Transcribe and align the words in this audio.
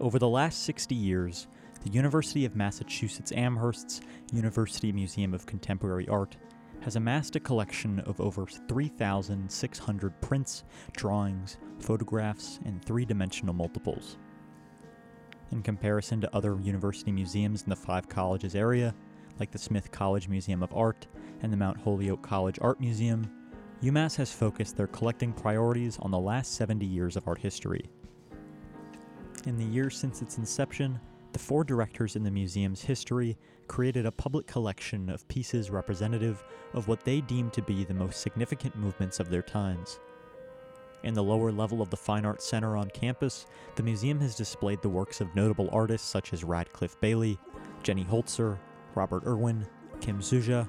Over 0.00 0.18
the 0.18 0.28
last 0.28 0.64
60 0.64 0.94
years, 0.94 1.46
the 1.84 1.90
University 1.90 2.44
of 2.44 2.56
Massachusetts 2.56 3.32
Amherst's 3.32 4.00
University 4.32 4.92
Museum 4.92 5.32
of 5.32 5.46
Contemporary 5.46 6.08
Art 6.08 6.36
has 6.80 6.96
amassed 6.96 7.36
a 7.36 7.40
collection 7.40 8.00
of 8.00 8.20
over 8.20 8.44
3,600 8.46 10.20
prints, 10.20 10.64
drawings, 10.96 11.58
photographs, 11.78 12.58
and 12.64 12.84
three 12.84 13.04
dimensional 13.04 13.54
multiples. 13.54 14.18
In 15.52 15.62
comparison 15.62 16.20
to 16.20 16.36
other 16.36 16.58
university 16.60 17.12
museums 17.12 17.62
in 17.62 17.70
the 17.70 17.76
Five 17.76 18.08
Colleges 18.08 18.54
area, 18.54 18.94
like 19.38 19.50
the 19.50 19.58
Smith 19.58 19.90
College 19.92 20.28
Museum 20.28 20.62
of 20.62 20.74
Art 20.74 21.06
and 21.42 21.52
the 21.52 21.56
Mount 21.56 21.78
Holyoke 21.78 22.22
College 22.22 22.58
Art 22.60 22.80
Museum, 22.80 23.30
UMass 23.82 24.14
has 24.14 24.32
focused 24.32 24.76
their 24.76 24.86
collecting 24.86 25.32
priorities 25.32 25.98
on 26.00 26.12
the 26.12 26.18
last 26.18 26.54
70 26.54 26.86
years 26.86 27.16
of 27.16 27.26
art 27.26 27.38
history. 27.38 27.90
In 29.44 29.56
the 29.56 29.64
years 29.64 29.96
since 29.96 30.22
its 30.22 30.38
inception, 30.38 31.00
the 31.32 31.40
four 31.40 31.64
directors 31.64 32.14
in 32.14 32.22
the 32.22 32.30
museum's 32.30 32.80
history 32.80 33.36
created 33.66 34.06
a 34.06 34.12
public 34.12 34.46
collection 34.46 35.10
of 35.10 35.26
pieces 35.26 35.70
representative 35.70 36.44
of 36.74 36.86
what 36.86 37.04
they 37.04 37.22
deemed 37.22 37.52
to 37.54 37.62
be 37.62 37.82
the 37.82 37.94
most 37.94 38.20
significant 38.20 38.76
movements 38.76 39.18
of 39.18 39.30
their 39.30 39.42
times. 39.42 39.98
In 41.02 41.14
the 41.14 41.22
lower 41.22 41.50
level 41.50 41.82
of 41.82 41.90
the 41.90 41.96
Fine 41.96 42.24
Arts 42.24 42.46
Center 42.46 42.76
on 42.76 42.88
campus, 42.90 43.46
the 43.74 43.82
museum 43.82 44.20
has 44.20 44.36
displayed 44.36 44.80
the 44.80 44.88
works 44.88 45.20
of 45.20 45.34
notable 45.34 45.68
artists 45.72 46.08
such 46.08 46.32
as 46.32 46.44
Radcliffe 46.44 47.00
Bailey, 47.00 47.36
Jenny 47.82 48.04
Holzer, 48.04 48.58
Robert 48.94 49.26
Irwin, 49.26 49.66
Kimsooja, 49.98 50.68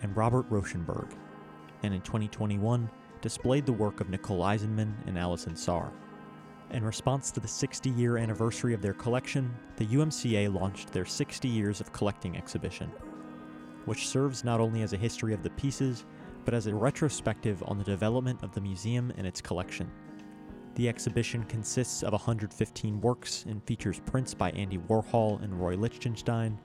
and 0.00 0.16
Robert 0.16 0.48
Rauschenberg, 0.48 1.12
and 1.82 1.94
in 1.94 2.00
2021 2.02 2.90
displayed 3.20 3.66
the 3.66 3.72
work 3.72 4.00
of 4.00 4.08
Nicole 4.08 4.40
Eisenman 4.40 4.92
and 5.06 5.18
Alison 5.18 5.56
Saar. 5.56 5.92
In 6.70 6.84
response 6.84 7.30
to 7.30 7.40
the 7.40 7.48
60 7.48 7.90
year 7.90 8.18
anniversary 8.18 8.74
of 8.74 8.82
their 8.82 8.92
collection, 8.92 9.54
the 9.76 9.86
UMCA 9.86 10.52
launched 10.52 10.92
their 10.92 11.06
60 11.06 11.48
Years 11.48 11.80
of 11.80 11.92
Collecting 11.92 12.36
exhibition, 12.36 12.90
which 13.86 14.08
serves 14.08 14.44
not 14.44 14.60
only 14.60 14.82
as 14.82 14.92
a 14.92 14.98
history 14.98 15.32
of 15.32 15.42
the 15.42 15.50
pieces, 15.50 16.04
but 16.44 16.54
as 16.54 16.66
a 16.66 16.74
retrospective 16.74 17.62
on 17.66 17.78
the 17.78 17.84
development 17.84 18.42
of 18.42 18.52
the 18.52 18.60
museum 18.60 19.12
and 19.16 19.26
its 19.26 19.40
collection. 19.40 19.90
The 20.74 20.88
exhibition 20.88 21.42
consists 21.44 22.02
of 22.02 22.12
115 22.12 23.00
works 23.00 23.44
and 23.48 23.64
features 23.64 24.00
prints 24.04 24.34
by 24.34 24.50
Andy 24.50 24.78
Warhol 24.78 25.42
and 25.42 25.58
Roy 25.58 25.74
Lichtenstein, 25.74 26.58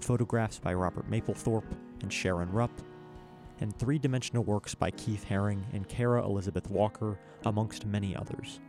photographs 0.00 0.58
by 0.58 0.74
Robert 0.74 1.08
Mapplethorpe 1.10 1.70
and 2.02 2.10
Sheron 2.10 2.48
Rupp, 2.50 2.72
and 3.60 3.76
three 3.78 3.98
dimensional 3.98 4.44
works 4.44 4.74
by 4.74 4.90
Keith 4.90 5.24
Haring 5.28 5.62
and 5.72 5.88
Kara 5.88 6.24
Elizabeth 6.24 6.68
Walker, 6.70 7.18
amongst 7.44 7.86
many 7.86 8.16
others. 8.16 8.60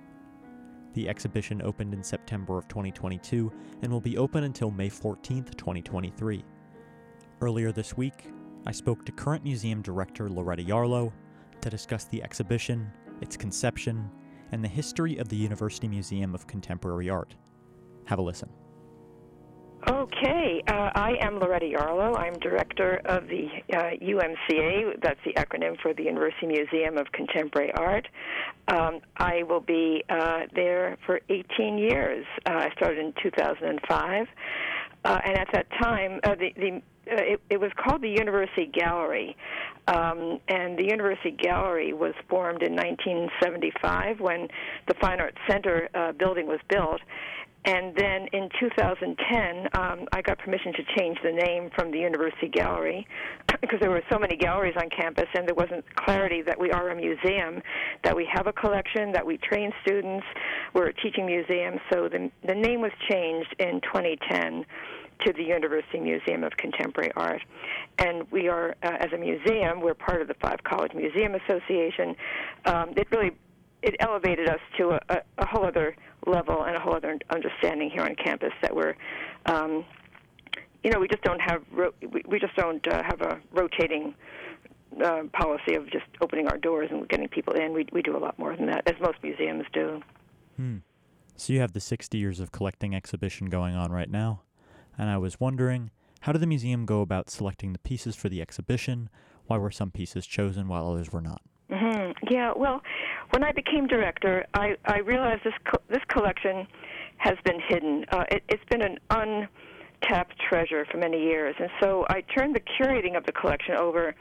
The 0.94 1.10
exhibition 1.10 1.62
opened 1.62 1.94
in 1.94 2.04
September 2.04 2.58
of 2.58 2.68
2022 2.68 3.52
and 3.82 3.92
will 3.92 4.02
be 4.02 4.18
open 4.18 4.46
until 4.46 4.72
May 4.72 4.90
14, 4.90 5.44
2023. 5.44 6.44
Earlier 7.42 7.72
this 7.72 7.98
week, 7.98 8.32
I 8.66 8.72
spoke 8.72 9.06
to 9.06 9.12
current 9.12 9.44
museum 9.44 9.82
director 9.82 10.30
Loretta 10.30 10.64
Yarlow 10.64 11.12
to 11.62 11.70
discuss 11.70 12.06
the 12.06 12.24
exhibition, 12.24 12.90
its 13.22 13.36
conception, 13.36 14.10
and 14.52 14.64
the 14.64 14.70
history 14.70 15.18
of 15.18 15.28
the 15.28 15.36
University 15.36 15.88
Museum 15.88 16.34
of 16.34 16.48
Contemporary 16.48 17.10
Art. 17.10 17.36
Have 18.06 18.20
a 18.20 18.22
listen. 18.22 18.50
Okay, 19.88 20.64
uh, 20.68 20.90
I 20.96 21.16
am 21.22 21.40
Loretta 21.40 21.68
Yarlow. 21.68 22.18
I'm 22.18 22.34
director 22.40 23.02
of 23.06 23.28
the 23.28 23.48
uh, 23.72 23.92
UMCA. 24.02 25.00
That's 25.04 25.20
the 25.24 25.34
acronym 25.34 25.80
for 25.80 25.94
the 25.94 26.04
University 26.04 26.48
Museum 26.48 26.98
of 26.98 27.12
Contemporary 27.12 27.72
Art. 27.74 28.08
Um, 28.68 29.02
I 29.18 29.44
will 29.44 29.60
be 29.60 30.04
uh, 30.10 30.42
there 30.56 30.98
for 31.06 31.20
18 31.30 31.78
years. 31.78 32.26
Uh, 32.48 32.54
I 32.54 32.70
started 32.76 32.98
in 32.98 33.14
2005, 33.22 34.28
uh, 35.04 35.20
and 35.24 35.38
at 35.38 35.48
that 35.54 35.68
time, 35.80 36.20
uh, 36.24 36.34
the, 36.34 36.50
the 36.56 36.82
it, 37.08 37.40
it 37.52 37.60
was 37.60 37.72
called 37.78 38.02
the 38.02 38.10
University 38.10 38.66
Gallery, 38.66 39.38
um, 39.88 40.40
and 40.48 40.80
the 40.80 40.86
University 40.86 41.30
Gallery 41.30 41.94
was 41.94 42.16
formed 42.28 42.64
in 42.64 42.76
1975 42.76 44.20
when 44.20 44.48
the 44.88 44.96
Fine 44.96 45.20
Arts 45.20 45.38
Center 45.48 45.88
building 46.18 46.48
was 46.48 46.60
built 46.70 47.02
and 47.66 47.96
then 47.96 48.28
in 48.32 48.48
2010, 48.60 49.68
um, 49.74 50.08
I 50.14 50.22
got 50.22 50.38
permission 50.38 50.72
to 50.74 50.84
change 50.98 51.18
the 51.24 51.32
name 51.32 51.72
from 51.76 51.92
the 51.92 51.98
University 51.98 52.48
Gallery 52.48 53.08
because 53.62 53.80
there 53.82 53.90
were 53.90 54.04
so 54.12 54.20
many 54.20 54.38
galleries 54.38 54.76
on 54.78 54.90
campus 54.90 55.26
and 55.34 55.48
there 55.48 55.56
wasn't 55.56 55.84
clarity 55.96 56.44
that 56.44 56.60
we 56.60 56.72
are 56.72 56.90
a 56.92 56.96
museum, 56.96 57.62
that 58.04 58.16
we 58.16 58.28
have 58.32 58.46
a 58.46 58.54
collection, 58.54 59.12
that 59.12 59.26
we 59.26 59.38
train 59.38 59.72
students, 59.82 60.26
we're 60.76 60.88
a 60.88 60.94
teaching 60.94 61.26
museum. 61.26 61.80
So 61.92 62.08
the, 62.08 62.30
the 62.46 62.54
name 62.54 62.82
was 62.82 62.92
changed 63.10 63.56
in 63.58 63.82
2010 63.82 64.66
to 65.26 65.34
the 65.34 65.44
University 65.44 66.00
Museum 66.00 66.44
of 66.44 66.52
Contemporary 66.58 67.12
Art. 67.16 67.42
And 67.98 68.30
we 68.32 68.48
are, 68.48 68.76
uh, 68.84 68.98
as 69.00 69.12
a 69.14 69.18
museum, 69.18 69.82
we're 69.82 69.94
part 69.94 70.22
of 70.22 70.28
the 70.28 70.36
Five 70.36 70.64
College 70.64 70.92
Museum 70.94 71.36
Association. 71.36 72.16
Um, 72.66 72.94
it 72.96 73.08
really 73.12 73.32
it 73.86 73.96
elevated 74.00 74.50
us 74.50 74.60
to 74.78 74.90
a, 74.90 75.00
a, 75.10 75.18
a 75.38 75.46
whole 75.46 75.66
other 75.66 75.96
level 76.26 76.64
and 76.64 76.76
a 76.76 76.80
whole 76.80 76.96
other 76.96 77.18
understanding 77.30 77.90
here 77.90 78.02
on 78.02 78.16
campus 78.16 78.52
that 78.62 78.76
we're 78.76 78.96
um, 79.46 79.86
you 80.84 80.92
know 80.92 81.00
we 81.00 81.08
just 81.08 81.24
don't 81.24 81.40
have 81.40 81.62
ro- 81.72 81.94
we, 82.12 82.24
we 82.28 82.40
just 82.40 82.56
don't 82.56 82.86
uh, 82.88 83.04
have 83.04 83.22
a 83.22 83.40
rotating 83.54 84.14
uh, 85.04 85.24
policy 85.34 85.76
of 85.76 85.90
just 85.92 86.06
opening 86.22 86.48
our 86.48 86.58
doors 86.58 86.90
and 86.92 87.08
getting 87.10 87.28
people 87.28 87.54
in. 87.54 87.74
We 87.74 87.86
we 87.92 88.02
do 88.02 88.18
a 88.18 88.20
lot 88.20 88.38
more 88.40 88.56
than 88.56 88.66
that, 88.68 88.88
as 88.88 89.00
most 89.00 89.18
museums 89.22 89.66
do. 89.72 90.02
Hmm. 90.58 90.78
So 91.38 91.52
you 91.52 91.60
have 91.60 91.74
the 91.74 91.82
60 91.82 92.18
years 92.18 92.40
of 92.40 92.54
collecting 92.54 92.96
exhibition 92.96 93.50
going 93.50 93.76
on 93.76 93.92
right 93.92 94.10
now, 94.10 94.44
and 94.98 95.10
I 95.10 95.18
was 95.18 95.38
wondering, 95.38 95.92
how 96.22 96.32
did 96.32 96.42
the 96.42 96.48
museum 96.48 96.86
go 96.86 97.02
about 97.02 97.30
selecting 97.30 97.74
the 97.74 97.80
pieces 97.80 98.16
for 98.16 98.30
the 98.30 98.42
exhibition? 98.42 99.10
Why 99.48 99.58
were 99.58 99.70
some 99.70 99.92
pieces 99.92 100.26
chosen 100.26 100.70
while 100.70 100.88
others 100.88 101.12
were 101.12 101.22
not? 101.22 101.42
Yeah, 102.30 102.54
well, 102.56 102.82
when 103.32 103.44
I 103.44 103.52
became 103.52 103.88
director, 103.88 104.46
I, 104.54 104.76
I 104.86 105.00
realized 105.00 105.44
this 105.44 105.54
co- 105.70 105.82
this 105.90 106.04
collection 106.08 106.68
has 107.18 107.36
been 107.44 107.60
hidden. 107.68 108.06
Uh, 108.12 108.24
it, 108.32 108.44
it's 108.50 108.64
been 108.70 108.82
an 108.82 108.98
untapped 109.10 110.36
treasure 110.50 110.86
for 110.92 110.98
many 110.98 111.22
years, 111.22 111.56
and 111.60 111.70
so 111.82 112.06
I 112.10 112.22
turned 112.22 112.56
the 112.56 112.62
curating 112.62 113.18
of 113.18 113.26
the 113.26 113.32
collection 113.32 113.76
over 113.76 114.16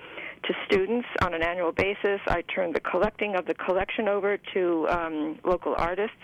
to 0.45 0.55
students 0.67 1.07
on 1.23 1.33
an 1.35 1.43
annual 1.43 1.73
basis. 1.73 2.21
I 2.29 2.43
turned 2.55 2.75
the 2.75 2.81
collecting 2.81 3.35
of 3.37 3.47
the 3.47 3.55
collection 3.55 4.09
over 4.09 4.39
to 4.53 4.87
um, 4.91 5.39
local 5.45 5.75
artists 5.79 6.17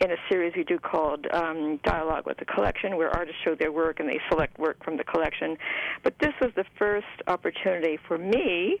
in 0.00 0.10
a 0.10 0.16
series 0.30 0.52
we 0.56 0.62
do 0.62 0.78
called 0.78 1.26
um, 1.32 1.80
Dialogue 1.82 2.26
with 2.26 2.38
the 2.38 2.44
Collection, 2.44 2.96
where 2.96 3.10
artists 3.10 3.40
show 3.44 3.54
their 3.54 3.72
work 3.72 3.98
and 3.98 4.08
they 4.08 4.20
select 4.30 4.58
work 4.58 4.82
from 4.84 4.96
the 4.96 5.04
collection. 5.04 5.56
But 6.04 6.14
this 6.20 6.32
was 6.40 6.52
the 6.54 6.64
first 6.78 7.06
opportunity 7.26 7.98
for 8.06 8.18
me, 8.18 8.78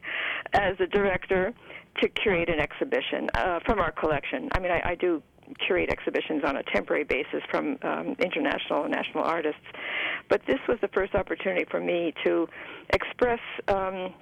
as 0.52 0.74
a 0.78 0.86
director, 0.86 1.52
to 2.02 2.08
curate 2.08 2.48
an 2.48 2.60
exhibition 2.60 3.28
uh, 3.34 3.60
from 3.64 3.78
our 3.78 3.92
collection. 3.92 4.48
I 4.52 4.60
mean, 4.60 4.70
I, 4.70 4.90
I 4.90 4.94
do 4.94 5.22
curate 5.66 5.90
exhibitions 5.90 6.42
on 6.44 6.56
a 6.56 6.62
temporary 6.74 7.04
basis 7.04 7.42
from 7.50 7.78
um, 7.82 8.16
international 8.18 8.84
and 8.84 8.92
national 8.92 9.24
artists. 9.24 9.60
But 10.28 10.42
this 10.46 10.58
was 10.68 10.78
the 10.80 10.88
first 10.88 11.14
opportunity 11.14 11.64
for 11.70 11.80
me 11.80 12.12
to 12.24 12.48
express 12.92 13.40
um, 13.68 14.14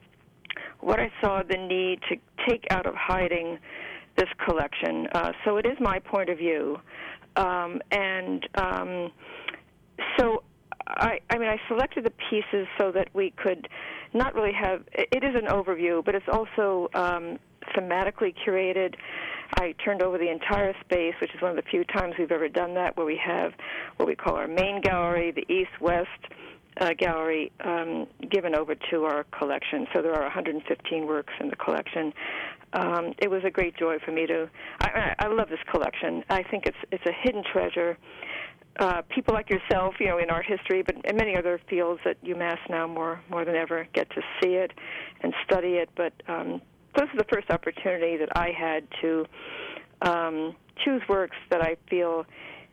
what 0.81 1.01
I 1.01 1.11
saw 1.23 1.43
the 1.43 1.57
need 1.57 2.01
to 2.11 2.17
take 2.49 2.67
out 2.71 2.87
of 2.87 2.95
hiding 2.95 3.59
this 4.17 4.29
collection. 4.47 5.09
Uh, 5.13 5.33
so 5.45 5.57
it 5.57 5.67
is 5.67 5.77
my 5.81 5.99
point 5.99 6.29
of 6.29 6.39
view. 6.39 6.79
Um, 7.37 7.81
and 7.91 8.49
um, 8.55 9.11
so 10.19 10.45
I, 10.87 11.19
I 11.31 11.39
mean, 11.39 11.49
I 11.49 11.59
selected 11.69 12.05
the 12.05 12.13
pieces 12.31 12.67
so 12.79 12.93
that 12.93 13.09
we 13.15 13.33
could 13.37 13.69
not 14.13 14.35
really 14.35 14.53
have. 14.53 14.83
It 14.93 15.25
is 15.25 15.35
an 15.35 15.49
overview, 15.49 16.05
but 16.05 16.15
it's 16.15 16.27
also 16.31 16.89
um, 16.95 17.39
thematically 17.77 18.35
curated. 18.47 18.95
I 19.57 19.75
turned 19.85 20.03
over 20.03 20.19
the 20.19 20.31
entire 20.31 20.75
space, 20.85 21.15
which 21.21 21.35
is 21.35 21.41
one 21.41 21.51
of 21.51 21.57
the 21.57 21.71
few 21.71 21.85
times 21.85 22.15
we've 22.19 22.33
ever 22.33 22.49
done 22.49 22.75
that, 22.75 22.97
where 22.97 23.07
we 23.07 23.21
have 23.25 23.53
what 23.97 24.07
we 24.09 24.17
call 24.17 24.35
our 24.35 24.49
main 24.49 24.81
gallery, 24.81 25.31
the 25.33 25.51
east 25.53 25.81
west 25.81 26.09
uh, 26.81 26.91
gallery, 26.99 27.53
um, 27.65 28.07
given 28.31 28.55
over 28.55 28.75
to 28.91 29.05
our 29.05 29.25
collection. 29.39 29.87
So 29.95 30.03
there 30.03 30.15
are 30.15 30.23
115 30.23 31.07
works 31.07 31.33
in 31.41 31.49
the 31.49 31.57
collection. 31.57 32.13
Um, 32.73 33.15
it 33.19 33.31
was 33.31 33.43
a 33.47 33.51
great 33.51 33.77
joy 33.77 33.99
for 34.05 34.11
me 34.11 34.27
to. 34.27 34.51
I, 34.81 35.15
I 35.19 35.27
love 35.29 35.49
this 35.49 35.61
collection. 35.71 36.25
I 36.29 36.43
think 36.43 36.67
it's 36.67 36.77
it's 36.91 37.07
a 37.07 37.13
hidden 37.23 37.45
treasure. 37.53 37.97
Uh, 38.81 39.03
people 39.15 39.33
like 39.33 39.49
yourself, 39.51 39.95
you 40.01 40.07
know, 40.07 40.19
in 40.19 40.31
art 40.31 40.45
history, 40.47 40.83
but 40.83 40.97
in 41.05 41.17
many 41.17 41.37
other 41.37 41.61
fields 41.71 42.01
at 42.05 42.21
UMass 42.25 42.59
now 42.69 42.89
more 42.89 43.21
more 43.31 43.45
than 43.45 43.55
ever 43.55 43.87
get 43.95 44.11
to 44.11 44.21
see 44.43 44.55
it 44.55 44.73
and 45.23 45.33
study 45.45 45.75
it. 45.75 45.89
But 45.97 46.13
um, 46.27 46.61
this 47.03 47.11
is 47.13 47.19
the 47.19 47.27
first 47.33 47.51
opportunity 47.51 48.17
that 48.17 48.37
I 48.37 48.51
had 48.51 48.87
to 49.03 49.27
um, 50.03 50.57
choose 50.85 51.03
works 51.09 51.37
that 51.51 51.63
I 51.63 51.77
feel 51.89 52.25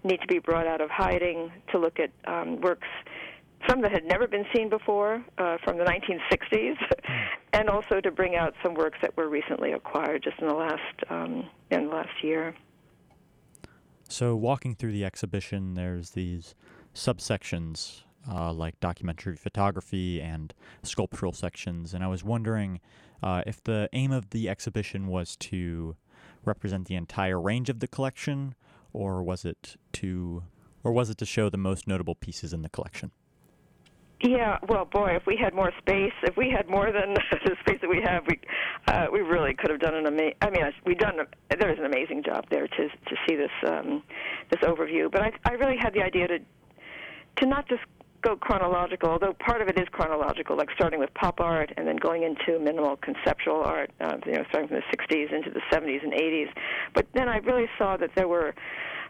need 0.03 0.19
to 0.21 0.27
be 0.27 0.39
brought 0.39 0.67
out 0.67 0.81
of 0.81 0.89
hiding, 0.89 1.51
to 1.71 1.79
look 1.79 1.99
at 1.99 2.11
um, 2.25 2.59
works, 2.61 2.87
some 3.69 3.81
that 3.81 3.91
had 3.91 4.05
never 4.05 4.27
been 4.27 4.45
seen 4.55 4.69
before 4.69 5.23
uh, 5.37 5.57
from 5.63 5.77
the 5.77 5.83
1960s, 5.83 6.75
and 7.53 7.69
also 7.69 8.01
to 8.01 8.11
bring 8.11 8.35
out 8.35 8.53
some 8.63 8.73
works 8.73 8.97
that 9.01 9.15
were 9.15 9.29
recently 9.29 9.73
acquired 9.73 10.23
just 10.23 10.39
in 10.39 10.47
the 10.47 10.53
last 10.53 10.81
um, 11.09 11.47
in 11.69 11.87
the 11.87 11.93
last 11.93 12.23
year. 12.23 12.55
So, 14.09 14.35
walking 14.35 14.75
through 14.75 14.91
the 14.91 15.05
exhibition, 15.05 15.75
there's 15.75 16.11
these 16.11 16.55
subsections 16.93 18.01
uh, 18.29 18.53
like 18.53 18.79
documentary 18.79 19.35
photography 19.35 20.21
and 20.21 20.53
sculptural 20.83 21.33
sections, 21.33 21.93
and 21.93 22.03
I 22.03 22.07
was 22.07 22.23
wondering 22.23 22.79
uh, 23.23 23.43
if 23.45 23.63
the 23.63 23.89
aim 23.93 24.11
of 24.11 24.29
the 24.31 24.49
exhibition 24.49 25.07
was 25.07 25.35
to 25.37 25.95
represent 26.45 26.87
the 26.87 26.95
entire 26.95 27.39
range 27.39 27.69
of 27.69 27.79
the 27.79 27.87
collection, 27.87 28.55
or 28.93 29.23
was 29.23 29.45
it 29.45 29.75
to, 29.93 30.43
or 30.83 30.91
was 30.91 31.09
it 31.09 31.17
to 31.19 31.25
show 31.25 31.49
the 31.49 31.57
most 31.57 31.87
notable 31.87 32.15
pieces 32.15 32.53
in 32.53 32.61
the 32.61 32.69
collection? 32.69 33.11
Yeah, 34.23 34.59
well, 34.69 34.85
boy, 34.85 35.15
if 35.15 35.25
we 35.25 35.35
had 35.35 35.55
more 35.55 35.71
space, 35.79 36.13
if 36.21 36.37
we 36.37 36.47
had 36.55 36.69
more 36.69 36.91
than 36.91 37.15
the 37.45 37.55
space 37.61 37.79
that 37.81 37.89
we 37.89 38.01
have, 38.03 38.23
we 38.27 38.39
uh, 38.87 39.07
we 39.11 39.21
really 39.21 39.55
could 39.55 39.71
have 39.71 39.79
done 39.79 39.95
an 39.95 40.05
amazing. 40.05 40.35
I 40.41 40.49
mean, 40.51 40.61
we've 40.85 40.97
done. 40.97 41.15
There's 41.59 41.79
an 41.79 41.85
amazing 41.85 42.23
job 42.23 42.45
there 42.51 42.67
to 42.67 42.87
to 42.87 43.15
see 43.27 43.35
this 43.35 43.51
um, 43.65 44.03
this 44.51 44.61
overview. 44.61 45.11
But 45.11 45.21
I 45.21 45.31
I 45.45 45.53
really 45.53 45.77
had 45.79 45.93
the 45.93 46.03
idea 46.03 46.27
to 46.27 46.39
to 47.37 47.45
not 47.47 47.67
just 47.67 47.81
go 48.21 48.35
chronological, 48.35 49.09
although 49.09 49.33
part 49.33 49.61
of 49.61 49.67
it 49.67 49.79
is 49.79 49.87
chronological, 49.91 50.55
like 50.57 50.69
starting 50.75 50.99
with 50.99 51.13
pop 51.13 51.39
art 51.39 51.71
and 51.77 51.87
then 51.87 51.97
going 51.97 52.23
into 52.23 52.59
minimal 52.59 52.97
conceptual 52.97 53.63
art, 53.63 53.91
uh, 53.99 54.17
you 54.25 54.33
know, 54.33 54.43
starting 54.49 54.67
from 54.69 54.77
the 54.77 54.97
60s 54.97 55.33
into 55.33 55.49
the 55.49 55.61
70s 55.71 56.03
and 56.03 56.13
80s. 56.13 56.49
But 56.93 57.07
then 57.13 57.27
I 57.27 57.37
really 57.37 57.67
saw 57.77 57.97
that 57.97 58.11
there 58.15 58.27
were 58.27 58.53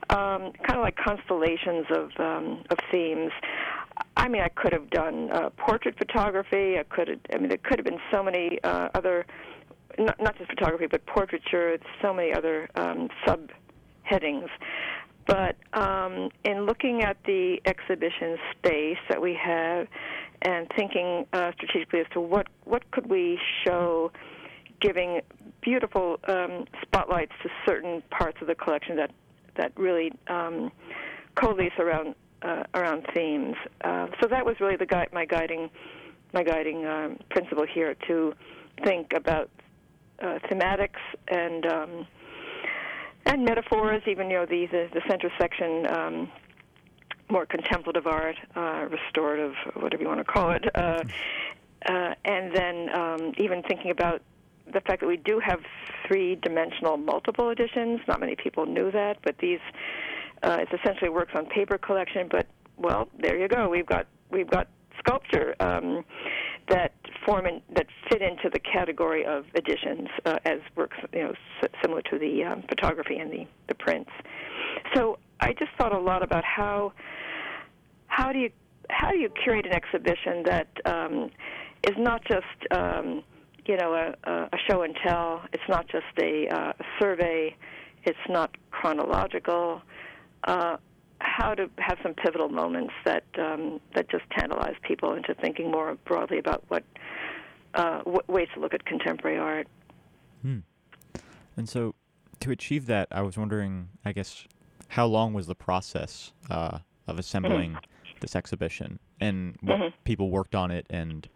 um, 0.09 0.51
kind 0.65 0.77
of 0.77 0.81
like 0.81 0.95
constellations 0.97 1.85
of 1.89 2.09
um, 2.19 2.63
of 2.69 2.77
themes. 2.91 3.31
I 4.17 4.27
mean, 4.27 4.41
I 4.41 4.49
could 4.49 4.73
have 4.73 4.89
done 4.89 5.29
uh, 5.31 5.49
portrait 5.57 5.97
photography. 5.97 6.77
I 6.79 6.83
could 6.83 7.07
have. 7.07 7.19
I 7.33 7.37
mean, 7.37 7.49
there 7.49 7.57
could 7.57 7.77
have 7.79 7.85
been 7.85 7.99
so 8.11 8.23
many 8.23 8.59
uh, 8.63 8.89
other, 8.95 9.25
not, 9.97 10.19
not 10.21 10.37
just 10.37 10.49
photography, 10.49 10.87
but 10.87 11.05
portraiture. 11.05 11.77
So 12.01 12.13
many 12.13 12.33
other 12.33 12.67
um, 12.75 13.09
subheadings. 13.25 14.47
But 15.31 15.55
um, 15.71 16.29
in 16.43 16.65
looking 16.65 17.03
at 17.03 17.15
the 17.23 17.61
exhibition 17.65 18.37
space 18.51 18.97
that 19.07 19.21
we 19.21 19.33
have, 19.41 19.87
and 20.41 20.67
thinking 20.75 21.25
uh, 21.31 21.53
strategically 21.53 22.01
as 22.01 22.07
to 22.11 22.19
what 22.19 22.47
what 22.65 22.91
could 22.91 23.09
we 23.09 23.39
show, 23.63 24.11
giving 24.81 25.21
beautiful 25.61 26.19
um, 26.27 26.65
spotlights 26.81 27.31
to 27.43 27.49
certain 27.65 28.03
parts 28.09 28.39
of 28.41 28.47
the 28.47 28.55
collection 28.55 28.97
that 28.97 29.11
that 29.55 29.71
really 29.77 30.11
um, 30.27 30.69
coalesce 31.35 31.79
around 31.79 32.13
uh, 32.41 32.63
around 32.73 33.05
themes. 33.13 33.55
Uh, 33.85 34.07
so 34.21 34.27
that 34.27 34.45
was 34.45 34.59
really 34.59 34.75
the 34.75 34.85
gui- 34.85 35.07
my 35.13 35.23
guiding 35.23 35.69
my 36.33 36.43
guiding 36.43 36.85
um, 36.85 37.17
principle 37.29 37.65
here 37.65 37.95
to 38.05 38.33
think 38.83 39.13
about 39.13 39.49
uh, 40.21 40.39
thematics 40.49 40.99
and 41.29 41.65
um, 41.67 42.07
and 43.25 43.45
metaphors. 43.45 44.01
Even 44.07 44.29
you 44.29 44.37
know 44.37 44.45
the 44.45 44.67
the, 44.67 44.89
the 44.93 45.01
center 45.07 45.31
section. 45.37 45.87
Um, 45.87 46.31
more 47.29 47.45
contemplative 47.45 48.07
art, 48.07 48.35
uh, 48.57 48.87
restorative, 48.89 49.53
whatever 49.75 50.03
you 50.03 50.07
want 50.09 50.19
to 50.19 50.25
call 50.25 50.51
it, 50.51 50.65
uh, 50.75 51.01
uh, 51.85 52.13
and 52.25 52.53
then 52.53 52.89
um, 52.93 53.31
even 53.37 53.63
thinking 53.63 53.89
about 53.89 54.21
the 54.73 54.81
fact 54.81 54.99
that 54.99 55.07
we 55.07 55.17
do 55.17 55.39
have 55.39 55.59
three-dimensional 56.07 56.97
multiple 56.97 57.49
editions. 57.49 58.01
Not 58.07 58.19
many 58.19 58.35
people 58.35 58.65
knew 58.65 58.91
that, 58.91 59.19
but 59.23 59.37
these 59.39 59.59
uh, 60.43 60.57
it's 60.59 60.71
essentially 60.73 61.09
works 61.09 61.31
on 61.35 61.45
paper 61.45 61.77
collection. 61.77 62.27
But 62.29 62.47
well, 62.77 63.07
there 63.19 63.37
you 63.37 63.47
go. 63.47 63.69
We've 63.69 63.85
got 63.85 64.07
we've 64.29 64.49
got 64.49 64.67
sculpture 64.99 65.55
um, 65.59 66.03
that 66.69 66.93
form 67.25 67.45
in, 67.45 67.61
that 67.75 67.87
fit 68.09 68.21
into 68.21 68.49
the 68.51 68.59
category 68.59 69.25
of 69.25 69.45
editions 69.55 70.07
uh, 70.25 70.37
as 70.45 70.59
works 70.75 70.97
you 71.13 71.23
know 71.23 71.33
similar 71.81 72.01
to 72.03 72.17
the 72.17 72.43
um, 72.43 72.63
photography 72.67 73.17
and 73.17 73.31
the 73.31 73.45
the 73.67 73.75
prints. 73.75 74.11
So 74.95 75.19
I 75.39 75.53
just 75.53 75.71
thought 75.77 75.93
a 75.93 75.99
lot 75.99 76.23
about 76.23 76.43
how 76.43 76.93
how 78.07 78.31
do 78.31 78.39
you 78.39 78.49
how 78.89 79.11
do 79.11 79.17
you 79.17 79.29
curate 79.29 79.65
an 79.65 79.73
exhibition 79.73 80.43
that 80.45 80.67
um, 80.85 81.29
is 81.83 81.95
not 81.97 82.23
just 82.25 82.71
um, 82.71 83.23
you 83.65 83.77
know 83.77 83.93
a, 83.93 84.31
a 84.31 84.57
show 84.69 84.83
and 84.83 84.95
tell. 85.05 85.43
It's 85.53 85.63
not 85.69 85.87
just 85.87 86.05
a, 86.21 86.47
uh, 86.47 86.73
a 86.79 86.83
survey. 86.99 87.55
It's 88.03 88.17
not 88.29 88.55
chronological. 88.71 89.81
Uh, 90.43 90.77
how 91.21 91.53
to 91.53 91.69
have 91.77 91.97
some 92.03 92.13
pivotal 92.13 92.49
moments 92.49 92.93
that 93.05 93.23
um, 93.37 93.79
that 93.95 94.09
just 94.09 94.23
tantalize 94.31 94.75
people 94.81 95.13
into 95.13 95.33
thinking 95.35 95.71
more 95.71 95.95
broadly 96.05 96.39
about 96.39 96.63
what 96.67 96.83
uh, 97.75 97.99
w- 97.99 98.21
ways 98.27 98.47
to 98.53 98.59
look 98.59 98.73
at 98.73 98.85
contemporary 98.85 99.37
art. 99.37 99.67
Hmm. 100.41 100.59
And 101.57 101.69
so, 101.69 101.95
to 102.39 102.51
achieve 102.51 102.87
that, 102.87 103.07
I 103.11 103.21
was 103.21 103.37
wondering, 103.37 103.89
I 104.03 104.11
guess, 104.13 104.45
how 104.89 105.05
long 105.05 105.33
was 105.33 105.47
the 105.47 105.55
process 105.55 106.33
uh, 106.49 106.79
of 107.07 107.19
assembling 107.19 107.71
mm-hmm. 107.71 108.17
this 108.19 108.35
exhibition, 108.35 108.99
and 109.19 109.57
what 109.61 109.77
mm-hmm. 109.77 109.95
people 110.03 110.29
worked 110.29 110.55
on 110.55 110.71
it, 110.71 110.85
and 110.89 111.27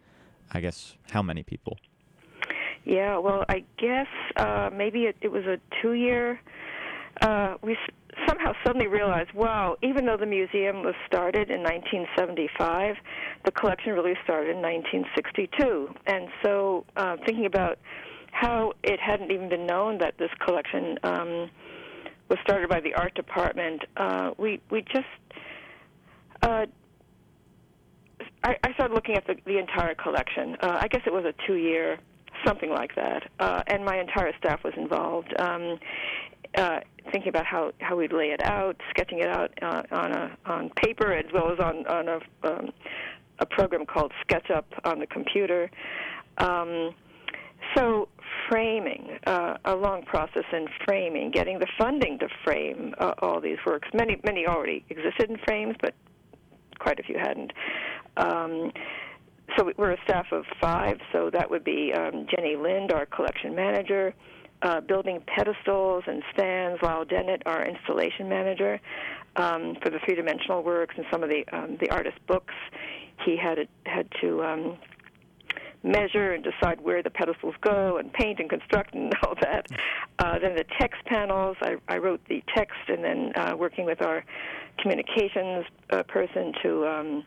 I 0.52 0.60
guess 0.60 0.96
how 1.10 1.22
many 1.22 1.42
people? 1.42 1.78
Yeah, 2.84 3.18
well, 3.18 3.44
I 3.48 3.64
guess 3.78 4.06
uh, 4.36 4.70
maybe 4.72 5.04
it, 5.04 5.16
it 5.20 5.32
was 5.32 5.44
a 5.44 5.58
two-year. 5.82 6.40
Uh, 7.20 7.54
we 7.62 7.76
somehow 8.36 8.52
suddenly 8.64 8.86
realized, 8.86 9.32
wow, 9.34 9.76
even 9.82 10.06
though 10.06 10.16
the 10.16 10.26
museum 10.26 10.82
was 10.82 10.94
started 11.06 11.50
in 11.50 11.62
1975, 11.62 12.96
the 13.44 13.50
collection 13.50 13.92
really 13.92 14.14
started 14.24 14.50
in 14.50 14.62
1962. 14.62 15.88
And 16.06 16.28
so, 16.44 16.84
uh, 16.96 17.16
thinking 17.24 17.46
about 17.46 17.78
how 18.32 18.72
it 18.82 19.00
hadn't 19.00 19.30
even 19.30 19.48
been 19.48 19.66
known 19.66 19.98
that 19.98 20.18
this 20.18 20.30
collection 20.44 20.98
um, 21.02 21.50
was 22.28 22.38
started 22.42 22.68
by 22.68 22.80
the 22.80 22.94
art 22.94 23.14
department, 23.14 23.82
uh, 23.96 24.30
we 24.38 24.60
we 24.70 24.82
just 24.82 25.06
uh, 26.42 26.66
I, 28.44 28.72
started 28.74 28.94
looking 28.94 29.16
at 29.16 29.26
the, 29.26 29.36
the 29.46 29.58
entire 29.58 29.94
collection. 29.94 30.56
Uh, 30.60 30.78
I 30.80 30.88
guess 30.88 31.02
it 31.06 31.12
was 31.12 31.24
a 31.24 31.34
two-year 31.46 31.98
something 32.44 32.70
like 32.70 32.94
that. 32.94 33.28
Uh, 33.40 33.62
and 33.66 33.84
my 33.84 33.98
entire 33.98 34.32
staff 34.38 34.62
was 34.62 34.74
involved, 34.76 35.32
um, 35.38 35.78
uh, 36.56 36.80
thinking 37.12 37.28
about 37.28 37.46
how 37.46 37.72
how 37.80 37.96
we'd 37.96 38.12
lay 38.12 38.26
it 38.26 38.42
out, 38.44 38.76
sketching 38.90 39.18
it 39.20 39.28
out 39.28 39.50
uh, 39.62 39.82
on 39.90 40.12
a 40.12 40.36
on 40.46 40.70
paper 40.70 41.12
as 41.12 41.26
well 41.32 41.52
as 41.52 41.58
on 41.58 41.86
on 41.86 42.08
a 42.08 42.18
um, 42.46 42.70
a 43.38 43.46
program 43.46 43.84
called 43.86 44.12
SketchUp 44.26 44.64
on 44.84 44.98
the 44.98 45.06
computer. 45.06 45.70
Um, 46.38 46.94
so 47.74 48.08
framing, 48.48 49.18
uh, 49.26 49.56
a 49.64 49.74
long 49.74 50.02
process 50.04 50.44
in 50.52 50.66
framing, 50.84 51.30
getting 51.30 51.58
the 51.58 51.66
funding 51.78 52.18
to 52.18 52.28
frame 52.44 52.94
uh, 52.98 53.12
all 53.18 53.40
these 53.40 53.58
works. 53.66 53.88
Many 53.92 54.20
many 54.24 54.46
already 54.46 54.84
existed 54.88 55.30
in 55.30 55.36
frames, 55.44 55.76
but 55.80 55.94
quite 56.78 57.00
a 57.00 57.02
few 57.02 57.18
hadn't. 57.18 57.52
Um, 58.16 58.72
so 59.56 59.70
we're 59.76 59.92
a 59.92 60.02
staff 60.04 60.26
of 60.32 60.44
five, 60.60 60.98
so 61.12 61.30
that 61.32 61.50
would 61.50 61.64
be 61.64 61.92
um, 61.96 62.26
Jenny 62.34 62.56
Lind, 62.56 62.92
our 62.92 63.06
collection 63.06 63.54
manager, 63.54 64.12
uh, 64.62 64.80
building 64.80 65.22
pedestals 65.26 66.04
and 66.06 66.22
stands, 66.32 66.82
Lyle 66.82 67.04
Dennett, 67.04 67.42
our 67.46 67.66
installation 67.66 68.28
manager, 68.28 68.80
um, 69.36 69.76
for 69.82 69.90
the 69.90 69.98
three-dimensional 70.04 70.62
works 70.62 70.94
and 70.96 71.06
some 71.10 71.22
of 71.22 71.28
the 71.28 71.44
um, 71.52 71.76
the 71.80 71.90
artist 71.90 72.18
books. 72.26 72.54
He 73.24 73.36
had 73.36 73.58
it, 73.58 73.68
had 73.84 74.08
to 74.20 74.42
um, 74.42 74.78
measure 75.82 76.32
and 76.32 76.44
decide 76.44 76.80
where 76.80 77.02
the 77.02 77.10
pedestals 77.10 77.54
go 77.60 77.98
and 77.98 78.12
paint 78.12 78.40
and 78.40 78.50
construct 78.50 78.94
and 78.94 79.12
all 79.22 79.34
that. 79.40 79.66
Uh, 80.18 80.38
then 80.38 80.54
the 80.56 80.64
text 80.78 81.04
panels, 81.06 81.56
I, 81.60 81.76
I 81.88 81.98
wrote 81.98 82.20
the 82.28 82.42
text 82.54 82.78
and 82.88 83.04
then 83.04 83.32
uh, 83.36 83.56
working 83.56 83.84
with 83.84 84.02
our 84.02 84.24
communications 84.78 85.64
uh, 85.90 86.02
person 86.02 86.52
to, 86.62 86.86
um, 86.86 87.24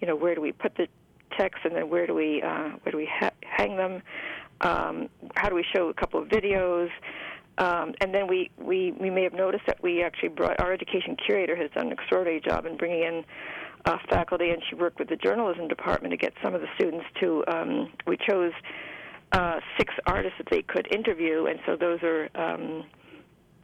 you 0.00 0.06
know, 0.06 0.16
where 0.16 0.34
do 0.34 0.40
we 0.40 0.52
put 0.52 0.76
the 0.76 0.86
text, 1.38 1.64
and 1.64 1.74
then 1.74 1.88
where 1.88 2.06
do 2.06 2.14
we 2.14 2.42
uh, 2.42 2.70
where 2.82 2.92
do 2.92 2.96
we 2.96 3.08
ha- 3.12 3.32
hang 3.42 3.76
them? 3.76 4.02
Um, 4.60 5.08
how 5.34 5.48
do 5.48 5.54
we 5.54 5.64
show 5.74 5.88
a 5.88 5.94
couple 5.94 6.22
of 6.22 6.28
videos? 6.28 6.88
Um, 7.58 7.94
and 8.00 8.12
then 8.12 8.26
we, 8.26 8.50
we, 8.58 8.92
we 8.92 9.10
may 9.10 9.22
have 9.22 9.32
noticed 9.32 9.64
that 9.66 9.82
we 9.82 10.02
actually 10.02 10.30
brought 10.30 10.58
our 10.60 10.72
education 10.72 11.16
curator 11.16 11.54
has 11.54 11.70
done 11.70 11.86
an 11.86 11.92
extraordinary 11.92 12.40
job 12.40 12.66
in 12.66 12.76
bringing 12.76 13.02
in 13.02 13.24
uh, 13.84 13.98
faculty, 14.08 14.50
and 14.50 14.62
she 14.68 14.74
worked 14.74 14.98
with 14.98 15.08
the 15.08 15.16
journalism 15.16 15.68
department 15.68 16.10
to 16.10 16.16
get 16.16 16.32
some 16.42 16.54
of 16.54 16.60
the 16.60 16.66
students 16.74 17.06
to. 17.20 17.44
Um, 17.46 17.92
we 18.06 18.16
chose 18.16 18.52
uh, 19.32 19.60
six 19.78 19.92
artists 20.06 20.38
that 20.38 20.48
they 20.50 20.62
could 20.62 20.92
interview, 20.92 21.46
and 21.46 21.60
so 21.66 21.76
those 21.76 22.02
are. 22.02 22.28
Um, 22.34 22.84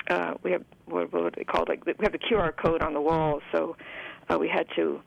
uh, 0.09 0.35
we 0.43 0.51
have 0.51 0.65
what, 0.87 1.13
what 1.13 1.35
they 1.37 1.45
called? 1.45 1.69
Like 1.69 1.85
we 1.87 1.95
have 2.01 2.13
the 2.13 2.19
QR 2.19 2.57
code 2.57 2.83
on 2.83 2.95
the 2.95 3.01
wall, 3.01 3.41
so 3.53 3.77
uh, 4.29 4.39
we 4.39 4.49
had 4.49 4.67
to 4.77 5.01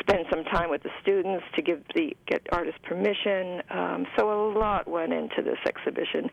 spend 0.00 0.26
some 0.30 0.44
time 0.44 0.70
with 0.70 0.82
the 0.82 0.90
students 1.02 1.44
to 1.56 1.62
give 1.62 1.82
the 1.94 2.16
get 2.26 2.46
artists 2.52 2.80
permission. 2.82 3.62
Um, 3.70 4.06
so 4.16 4.30
a 4.30 4.58
lot 4.58 4.88
went 4.88 5.12
into 5.12 5.42
this 5.42 5.58
exhibition. 5.66 6.30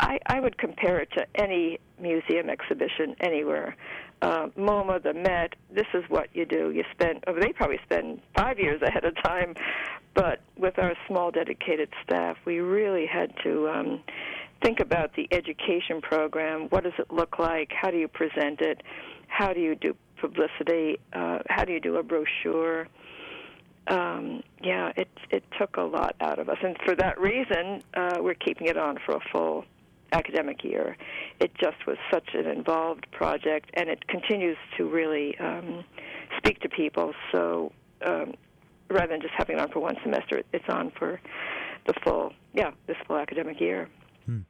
I, 0.00 0.18
I 0.26 0.40
would 0.40 0.56
compare 0.56 0.98
it 1.00 1.10
to 1.16 1.26
any 1.34 1.78
museum 2.00 2.48
exhibition 2.48 3.14
anywhere. 3.20 3.76
Uh, 4.22 4.48
MoMA, 4.56 5.02
the 5.02 5.12
Met, 5.12 5.54
this 5.74 5.86
is 5.94 6.04
what 6.08 6.28
you 6.34 6.46
do. 6.46 6.70
You 6.70 6.84
spend, 6.92 7.24
oh, 7.26 7.34
they 7.38 7.52
probably 7.52 7.80
spend 7.84 8.20
five 8.36 8.58
years 8.58 8.80
ahead 8.82 9.04
of 9.04 9.14
time, 9.22 9.54
but 10.14 10.40
with 10.56 10.78
our 10.78 10.94
small 11.06 11.30
dedicated 11.30 11.90
staff, 12.02 12.36
we 12.46 12.60
really 12.60 13.06
had 13.06 13.32
to 13.44 13.68
um, 13.68 14.02
think 14.62 14.80
about 14.80 15.14
the 15.16 15.28
education 15.32 16.00
program. 16.00 16.68
What 16.70 16.84
does 16.84 16.94
it 16.98 17.10
look 17.10 17.38
like? 17.38 17.70
How 17.70 17.90
do 17.90 17.98
you 17.98 18.08
present 18.08 18.60
it? 18.60 18.82
How 19.28 19.52
do 19.52 19.60
you 19.60 19.74
do 19.74 19.94
publicity? 20.20 20.98
Uh, 21.12 21.38
how 21.48 21.64
do 21.64 21.72
you 21.72 21.80
do 21.80 21.96
a 21.96 22.02
brochure? 22.02 22.88
Um, 23.88 24.42
yeah, 24.62 24.92
it 24.96 25.08
it 25.30 25.42
took 25.58 25.76
a 25.76 25.82
lot 25.82 26.14
out 26.20 26.38
of 26.38 26.48
us, 26.48 26.58
and 26.62 26.76
for 26.84 26.94
that 26.96 27.20
reason, 27.20 27.82
uh, 27.94 28.18
we're 28.20 28.34
keeping 28.34 28.68
it 28.68 28.76
on 28.76 28.98
for 29.04 29.16
a 29.16 29.20
full 29.32 29.64
academic 30.12 30.62
year. 30.64 30.96
It 31.40 31.52
just 31.54 31.86
was 31.86 31.96
such 32.12 32.34
an 32.34 32.46
involved 32.46 33.06
project, 33.10 33.70
and 33.74 33.88
it 33.88 34.06
continues 34.06 34.58
to 34.76 34.88
really 34.88 35.38
um, 35.38 35.84
speak 36.36 36.60
to 36.60 36.68
people. 36.68 37.12
So 37.32 37.72
um, 38.06 38.34
rather 38.88 39.08
than 39.08 39.22
just 39.22 39.34
having 39.36 39.56
it 39.56 39.62
on 39.62 39.70
for 39.70 39.80
one 39.80 39.96
semester, 40.02 40.42
it's 40.52 40.68
on 40.68 40.92
for 40.98 41.20
the 41.86 41.94
full, 42.04 42.32
yeah, 42.54 42.72
this 42.86 42.96
full 43.06 43.16
academic 43.16 43.60
year. 43.60 43.88
Hmm. 44.26 44.40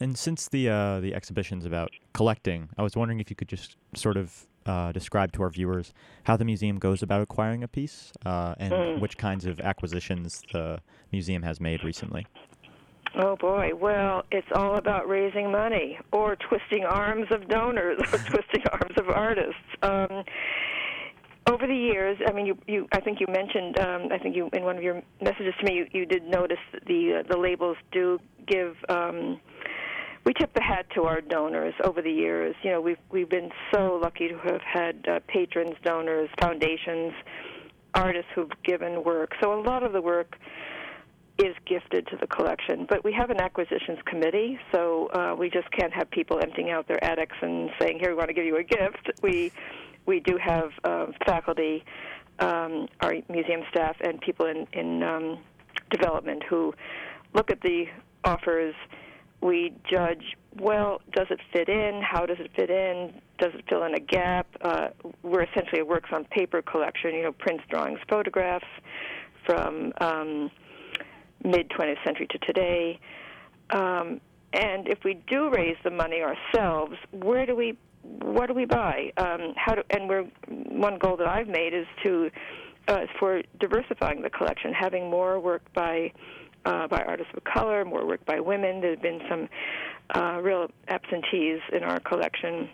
And 0.00 0.16
since 0.16 0.48
the 0.48 0.68
uh, 0.70 1.00
the 1.00 1.14
exhibition's 1.14 1.66
about 1.66 1.90
collecting, 2.14 2.70
I 2.78 2.82
was 2.82 2.96
wondering 2.96 3.20
if 3.20 3.28
you 3.28 3.36
could 3.36 3.48
just 3.48 3.76
sort 3.94 4.16
of 4.16 4.46
uh, 4.66 4.92
describe 4.92 5.32
to 5.32 5.42
our 5.42 5.50
viewers 5.50 5.92
how 6.24 6.36
the 6.36 6.44
museum 6.44 6.78
goes 6.78 7.02
about 7.02 7.22
acquiring 7.22 7.62
a 7.62 7.68
piece 7.68 8.12
uh, 8.24 8.54
and 8.58 8.72
mm. 8.72 9.00
which 9.00 9.16
kinds 9.16 9.46
of 9.46 9.60
acquisitions 9.60 10.42
the 10.52 10.80
museum 11.12 11.42
has 11.42 11.60
made 11.60 11.82
recently. 11.84 12.26
Oh 13.16 13.36
boy, 13.36 13.70
well, 13.74 14.24
it's 14.30 14.46
all 14.54 14.76
about 14.76 15.08
raising 15.08 15.50
money 15.50 15.98
or 16.12 16.36
twisting 16.36 16.84
arms 16.84 17.26
of 17.32 17.48
donors 17.48 17.98
or 18.12 18.18
twisting 18.30 18.62
arms 18.72 18.94
of 18.96 19.08
artists. 19.08 19.60
Um, 19.82 20.22
over 21.50 21.66
the 21.66 21.74
years, 21.74 22.18
I 22.28 22.32
mean, 22.32 22.46
you, 22.46 22.56
you, 22.68 22.86
I 22.92 23.00
think 23.00 23.18
you 23.18 23.26
mentioned, 23.28 23.78
um, 23.80 24.08
I 24.12 24.18
think 24.18 24.36
you, 24.36 24.48
in 24.52 24.62
one 24.62 24.76
of 24.76 24.82
your 24.82 25.02
messages 25.20 25.54
to 25.58 25.66
me, 25.66 25.74
you, 25.74 25.86
you 25.90 26.06
did 26.06 26.24
notice 26.24 26.58
that 26.72 26.84
the 26.86 27.20
uh, 27.20 27.28
the 27.28 27.36
labels 27.36 27.76
do 27.90 28.20
give. 28.46 28.76
Um, 28.88 29.40
we 30.24 30.34
tip 30.34 30.52
the 30.54 30.62
hat 30.62 30.86
to 30.94 31.04
our 31.04 31.20
donors 31.20 31.74
over 31.84 32.02
the 32.02 32.10
years. 32.10 32.54
You 32.62 32.72
know, 32.72 32.80
we've 32.80 32.98
we've 33.10 33.28
been 33.28 33.50
so 33.72 33.98
lucky 34.02 34.28
to 34.28 34.38
have 34.38 34.60
had 34.60 35.04
uh, 35.08 35.20
patrons, 35.26 35.74
donors, 35.84 36.28
foundations, 36.40 37.12
artists 37.94 38.30
who've 38.34 38.50
given 38.64 39.02
work. 39.02 39.32
So 39.40 39.58
a 39.58 39.60
lot 39.62 39.82
of 39.82 39.92
the 39.92 40.02
work 40.02 40.36
is 41.38 41.54
gifted 41.66 42.06
to 42.08 42.16
the 42.16 42.26
collection. 42.26 42.86
But 42.88 43.02
we 43.02 43.12
have 43.12 43.30
an 43.30 43.40
acquisitions 43.40 43.98
committee, 44.04 44.58
so 44.72 45.08
uh, 45.08 45.34
we 45.38 45.48
just 45.48 45.70
can't 45.70 45.92
have 45.92 46.10
people 46.10 46.38
emptying 46.40 46.70
out 46.70 46.86
their 46.86 47.02
attics 47.02 47.36
and 47.40 47.70
saying, 47.80 47.98
"Here, 47.98 48.10
we 48.10 48.16
want 48.16 48.28
to 48.28 48.34
give 48.34 48.44
you 48.44 48.58
a 48.58 48.64
gift." 48.64 49.10
We 49.22 49.52
we 50.06 50.20
do 50.20 50.36
have 50.36 50.70
uh, 50.84 51.06
faculty, 51.24 51.84
um, 52.40 52.88
our 53.00 53.14
museum 53.28 53.62
staff, 53.70 53.96
and 54.00 54.20
people 54.20 54.46
in 54.46 54.66
in 54.72 55.02
um, 55.02 55.38
development 55.90 56.42
who 56.42 56.74
look 57.34 57.50
at 57.50 57.60
the 57.62 57.86
offers. 58.24 58.74
We 59.40 59.72
judge 59.90 60.36
well, 60.58 61.00
does 61.12 61.28
it 61.30 61.40
fit 61.52 61.68
in? 61.68 62.02
How 62.02 62.26
does 62.26 62.38
it 62.40 62.50
fit 62.56 62.70
in? 62.70 63.14
Does 63.38 63.52
it 63.54 63.64
fill 63.68 63.84
in 63.84 63.94
a 63.94 64.00
gap? 64.00 64.46
Uh, 64.60 64.88
we're 65.22 65.42
essentially 65.42 65.80
a 65.80 65.84
works 65.84 66.10
on 66.12 66.24
paper 66.24 66.60
collection, 66.60 67.14
you 67.14 67.22
know, 67.22 67.32
prints, 67.32 67.62
drawings, 67.70 68.00
photographs 68.08 68.66
from 69.46 69.92
um, 70.00 70.50
mid 71.44 71.70
20th 71.70 72.02
century 72.04 72.26
to 72.30 72.38
today. 72.38 72.98
Um, 73.70 74.20
and 74.52 74.88
if 74.88 75.04
we 75.04 75.14
do 75.28 75.50
raise 75.50 75.76
the 75.84 75.90
money 75.90 76.20
ourselves, 76.20 76.96
where 77.12 77.46
do 77.46 77.54
we, 77.54 77.78
what 78.02 78.48
do 78.48 78.54
we 78.54 78.64
buy? 78.64 79.12
Um, 79.16 79.54
how 79.56 79.76
do, 79.76 79.82
and 79.90 80.08
we're 80.08 80.24
one 80.48 80.98
goal 80.98 81.16
that 81.16 81.28
I've 81.28 81.48
made 81.48 81.72
is 81.72 81.86
to 82.02 82.30
uh, 82.88 83.06
for 83.18 83.42
diversifying 83.60 84.22
the 84.22 84.30
collection, 84.30 84.72
having 84.72 85.08
more 85.08 85.38
work 85.38 85.62
by 85.74 86.12
uh, 86.64 86.88
by 86.88 87.02
artists 87.06 87.32
of 87.36 87.44
color, 87.44 87.84
more 87.84 88.06
work 88.06 88.24
by 88.26 88.40
women. 88.40 88.80
There 88.80 88.90
have 88.90 89.02
been 89.02 89.20
some 89.28 89.48
uh, 90.14 90.40
real 90.40 90.68
absentees 90.88 91.60
in 91.72 91.82
our 91.82 92.00
collection. 92.00 92.68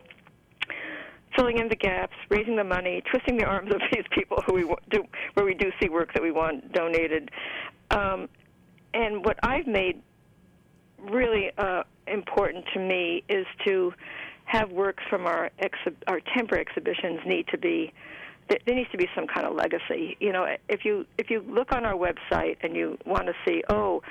Filling 1.36 1.58
in 1.58 1.68
the 1.68 1.76
gaps, 1.76 2.14
raising 2.30 2.56
the 2.56 2.64
money, 2.64 3.02
twisting 3.10 3.36
the 3.36 3.44
arms 3.44 3.70
of 3.74 3.80
these 3.92 4.04
people 4.12 4.38
who 4.46 4.54
we 4.54 4.74
do, 4.90 5.04
where 5.34 5.44
we 5.44 5.54
do 5.54 5.70
see 5.80 5.88
work 5.88 6.12
that 6.14 6.22
we 6.22 6.32
want 6.32 6.72
donated, 6.72 7.30
um, 7.90 8.28
and 8.94 9.24
what 9.24 9.38
I've 9.42 9.66
made 9.66 10.02
really 10.98 11.50
uh, 11.58 11.82
important 12.06 12.64
to 12.72 12.80
me 12.80 13.22
is 13.28 13.46
to 13.66 13.92
have 14.46 14.70
works 14.70 15.02
from 15.10 15.26
our 15.26 15.50
exhi- 15.62 15.96
our 16.06 16.20
temporary 16.36 16.64
exhibitions 16.66 17.20
need 17.26 17.46
to 17.48 17.58
be 17.58 17.92
there 18.48 18.74
needs 18.74 18.90
to 18.92 18.98
be 18.98 19.08
some 19.14 19.26
kind 19.26 19.46
of 19.46 19.54
legacy. 19.54 20.16
You 20.20 20.32
know, 20.32 20.46
if 20.68 20.84
you 20.84 21.04
if 21.18 21.30
you 21.30 21.42
look 21.48 21.72
on 21.72 21.84
our 21.84 21.94
website 21.94 22.56
and 22.62 22.76
you 22.76 22.98
want 23.04 23.26
to 23.26 23.32
see, 23.46 23.62
oh, 23.68 24.02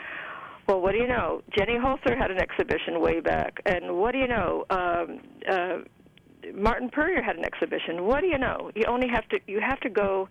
well, 0.68 0.82
what 0.82 0.94
do 0.94 0.98
you 0.98 1.08
know? 1.08 1.42
Jenny 1.58 1.74
Holzer 1.74 2.18
had 2.18 2.32
an 2.32 2.40
exhibition 2.40 3.00
way 3.00 3.20
back, 3.20 3.62
and 3.66 3.98
what 3.98 4.12
do 4.12 4.18
you 4.18 4.28
know? 4.28 4.66
Um, 4.70 5.20
uh, 5.50 5.78
Martin 6.54 6.90
Puryear 6.90 7.24
had 7.24 7.38
an 7.38 7.46
exhibition. 7.46 8.06
What 8.06 8.22
do 8.22 8.28
you 8.28 8.38
know? 8.38 8.72
You 8.76 8.86
only 8.88 9.08
have 9.08 9.28
to 9.30 9.40
you 9.48 9.60
have 9.62 9.80
to 9.82 9.90
go 9.90 10.28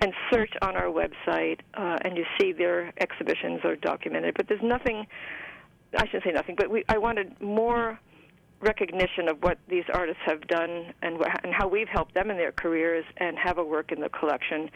and 0.00 0.12
search 0.32 0.52
on 0.62 0.76
our 0.76 0.86
website, 0.86 1.58
uh, 1.74 1.96
and 2.02 2.16
you 2.16 2.24
see 2.40 2.52
their 2.52 2.92
exhibitions 3.00 3.60
are 3.64 3.76
documented. 3.76 4.34
But 4.36 4.48
there's 4.48 4.62
nothing. 4.62 5.06
I 5.96 6.04
shouldn't 6.06 6.24
say 6.24 6.32
nothing, 6.32 6.54
but 6.56 6.70
we, 6.70 6.84
I 6.88 6.98
wanted 6.98 7.40
more 7.40 7.98
recognition 8.60 9.28
of 9.28 9.42
what 9.42 9.58
these 9.68 9.84
artists 9.92 10.22
have 10.26 10.46
done 10.48 10.92
and, 11.02 11.18
wh- 11.18 11.44
and 11.44 11.52
how 11.54 11.68
we've 11.68 11.88
helped 11.88 12.14
them 12.14 12.30
in 12.30 12.36
their 12.36 12.52
careers, 12.52 13.04
and 13.18 13.38
have 13.38 13.58
a 13.58 13.64
work 13.64 13.92
in 13.92 14.00
the 14.00 14.08
collection, 14.08 14.70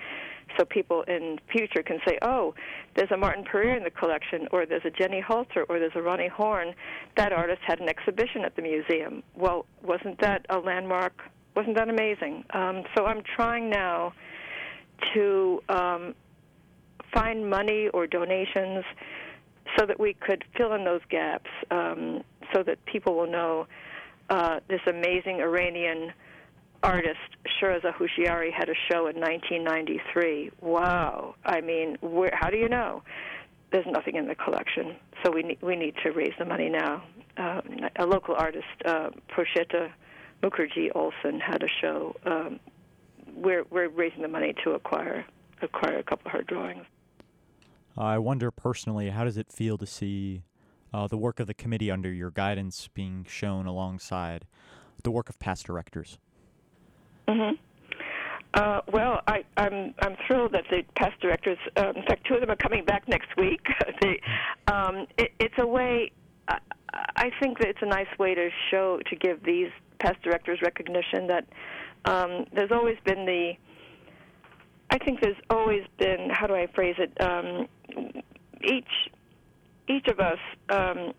so 0.59 0.65
people 0.65 1.03
in 1.03 1.39
future 1.51 1.83
can 1.83 1.99
say, 2.07 2.19
"Oh, 2.23 2.55
there's 2.95 3.11
a 3.11 3.17
Martin 3.17 3.45
Puryear 3.45 3.77
in 3.77 3.85
the 3.85 3.91
collection, 3.91 4.49
or 4.53 4.67
there's 4.67 4.85
a 4.85 4.91
Jenny 4.91 5.23
Holzer, 5.23 5.65
or 5.69 5.79
there's 5.79 5.95
a 5.95 6.01
Roni 6.01 6.29
Horn. 6.29 6.75
That 7.17 7.33
artist 7.33 7.61
had 7.67 7.81
an 7.81 7.89
exhibition 7.89 8.45
at 8.45 8.55
the 8.57 8.63
museum. 8.63 9.23
Well, 9.35 9.67
wasn't 9.83 10.21
that 10.21 10.47
a 10.51 10.59
landmark? 10.59 11.23
Wasn't 11.57 11.77
that 11.77 11.89
amazing?" 11.89 12.45
Um, 12.51 12.85
so 12.95 13.07
I'm 13.07 13.23
trying 13.37 13.71
now 13.71 14.13
to 15.15 15.63
um, 15.69 16.15
find 17.13 17.49
money 17.49 17.89
or 17.89 18.07
donations 18.07 18.85
so 19.79 19.87
that 19.87 19.99
we 19.99 20.15
could 20.15 20.45
fill 20.57 20.73
in 20.75 20.85
those 20.85 21.01
gaps 21.11 21.51
um, 21.71 22.23
so 22.55 22.63
that 22.63 22.85
people 22.85 23.15
will 23.15 23.31
know 23.31 23.67
uh, 24.31 24.61
this 24.69 24.81
amazing 24.87 25.41
Iranian 25.41 26.13
artist 26.83 27.19
Shirazeh 27.61 27.95
Houshiary 27.95 28.53
had 28.53 28.69
a 28.69 28.75
show 28.91 29.07
in 29.07 29.17
1993. 29.17 30.51
Wow! 30.61 31.35
I 31.45 31.61
mean, 31.61 31.97
where, 32.01 32.33
how 32.35 32.51
do 32.51 32.57
you 32.57 32.69
know? 32.69 33.03
There's 33.71 33.87
nothing 33.89 34.17
in 34.17 34.29
the 34.29 34.35
collection, 34.35 34.97
so 35.25 35.31
we 35.33 35.43
need 35.43 35.63
we 35.63 35.77
need 35.77 35.95
to 36.05 36.11
raise 36.11 36.35
the 36.39 36.45
money 36.45 36.69
now. 36.69 37.03
Um, 37.39 37.63
a 37.99 38.05
local 38.05 38.35
artist, 38.35 38.67
uh, 38.85 39.11
Prosheta 39.31 39.91
Mukherjee 40.43 40.91
Olson, 40.95 41.41
had 41.41 41.63
a 41.63 41.69
show 41.81 42.15
um, 42.27 42.61
we're 43.35 43.65
we're 43.71 43.89
raising 43.89 44.23
the 44.23 44.29
money 44.29 44.55
to 44.65 44.73
acquire 44.73 45.25
acquire 45.63 45.99
a 45.99 46.03
couple 46.03 46.27
of 46.27 46.33
her 46.33 46.43
drawings. 46.43 46.85
I 47.97 48.19
wonder 48.19 48.51
personally, 48.51 49.11
how 49.11 49.25
does 49.25 49.37
it 49.37 49.53
feel 49.53 49.79
to 49.79 49.87
see 49.87 50.43
uh, 50.93 51.07
the 51.07 51.17
work 51.17 51.41
of 51.41 51.47
the 51.47 51.55
committee 51.55 51.91
under 51.91 52.13
your 52.13 52.31
guidance 52.31 52.89
being 52.95 53.27
shown 53.29 53.67
alongside 53.67 54.47
the 55.03 55.11
work 55.11 55.29
of 55.29 55.39
past 55.39 55.67
directors? 55.67 56.19
Mm-hmm. 57.29 57.57
Uh, 58.55 58.81
well, 58.93 59.21
I, 59.27 59.45
I'm 59.57 59.95
I'm 60.01 60.17
thrilled 60.27 60.53
that 60.53 60.65
the 60.71 60.83
past 60.95 61.19
directors, 61.21 61.57
uh, 61.79 61.93
in 61.97 62.03
fact, 62.03 62.27
two 62.27 62.35
of 62.35 62.41
them 62.41 62.51
are 62.51 62.57
coming 62.57 62.85
back 62.85 63.09
next 63.09 63.35
week. 63.39 63.65
they, 64.03 64.21
um, 64.71 65.07
it, 65.17 65.33
it's 65.41 65.55
a 65.59 65.67
way. 65.67 66.13
I, 66.49 66.59
I 67.17 67.31
think 67.41 67.59
that 67.61 67.69
it's 67.69 67.79
a 67.81 67.87
nice 67.87 68.19
way 68.19 68.35
to 68.35 68.51
show 68.71 69.01
to 69.09 69.17
give 69.17 69.43
these 69.43 69.71
past 70.01 70.21
directors 70.23 70.59
recognition 70.63 71.29
that 71.29 71.47
um, 72.05 72.45
there's 72.55 72.73
always 72.73 72.97
been 73.05 73.25
the 73.25 73.53
I 74.93 74.99
think 74.99 75.23
there's 75.23 75.37
always 75.49 75.85
been 75.99 76.29
how 76.31 76.47
do 76.47 76.55
I 76.55 76.67
phrase 76.75 76.97
it 76.99 77.19
um, 77.19 77.67
each 78.63 78.85
each 79.89 80.07
of 80.07 80.21
us 80.21 80.39
um, 80.69 81.15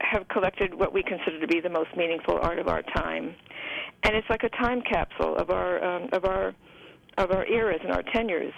have 0.00 0.28
collected 0.28 0.74
what 0.74 0.92
we 0.92 1.02
consider 1.02 1.40
to 1.40 1.46
be 1.46 1.60
the 1.60 1.70
most 1.70 1.96
meaningful 1.96 2.38
art 2.42 2.58
of 2.58 2.68
our 2.68 2.82
time, 2.82 3.34
and 4.02 4.14
it's 4.14 4.28
like 4.28 4.42
a 4.42 4.50
time 4.50 4.82
capsule 4.82 5.34
of 5.34 5.48
our 5.48 5.82
um, 5.82 6.10
of 6.12 6.26
our 6.26 6.54
of 7.16 7.30
our 7.30 7.46
eras 7.46 7.80
and 7.82 7.90
our 7.90 8.02
tenures. 8.02 8.52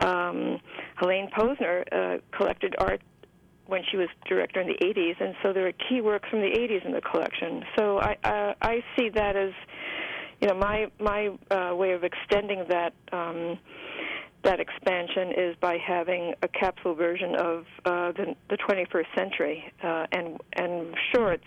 Um, 0.00 0.58
Helaine 0.96 1.30
Posner 1.30 1.84
uh, 1.92 2.18
collected 2.36 2.74
art 2.78 3.00
when 3.66 3.82
she 3.92 3.96
was 3.96 4.08
director 4.28 4.60
in 4.60 4.66
the 4.66 4.84
80s, 4.84 5.20
and 5.20 5.36
so 5.40 5.52
there 5.52 5.68
are 5.68 5.72
key 5.88 6.00
works 6.00 6.28
from 6.28 6.40
the 6.40 6.50
80s 6.50 6.84
in 6.84 6.92
the 6.92 7.00
collection. 7.00 7.62
So 7.78 8.00
I 8.00 8.16
uh, 8.24 8.54
I 8.60 8.82
see 8.98 9.08
that 9.10 9.36
as 9.36 9.52
you 10.42 10.48
know, 10.48 10.54
my 10.54 10.86
my 10.98 11.30
uh, 11.50 11.74
way 11.74 11.92
of 11.92 12.02
extending 12.02 12.64
that 12.68 12.92
um, 13.12 13.58
that 14.42 14.58
expansion 14.58 15.32
is 15.36 15.56
by 15.60 15.78
having 15.78 16.34
a 16.42 16.48
capsule 16.48 16.96
version 16.96 17.36
of 17.36 17.64
uh, 17.84 18.10
the, 18.10 18.34
the 18.50 18.56
21st 18.56 19.04
century, 19.16 19.72
uh, 19.84 20.06
and 20.10 20.40
and 20.54 20.96
sure 21.14 21.32
it's 21.32 21.44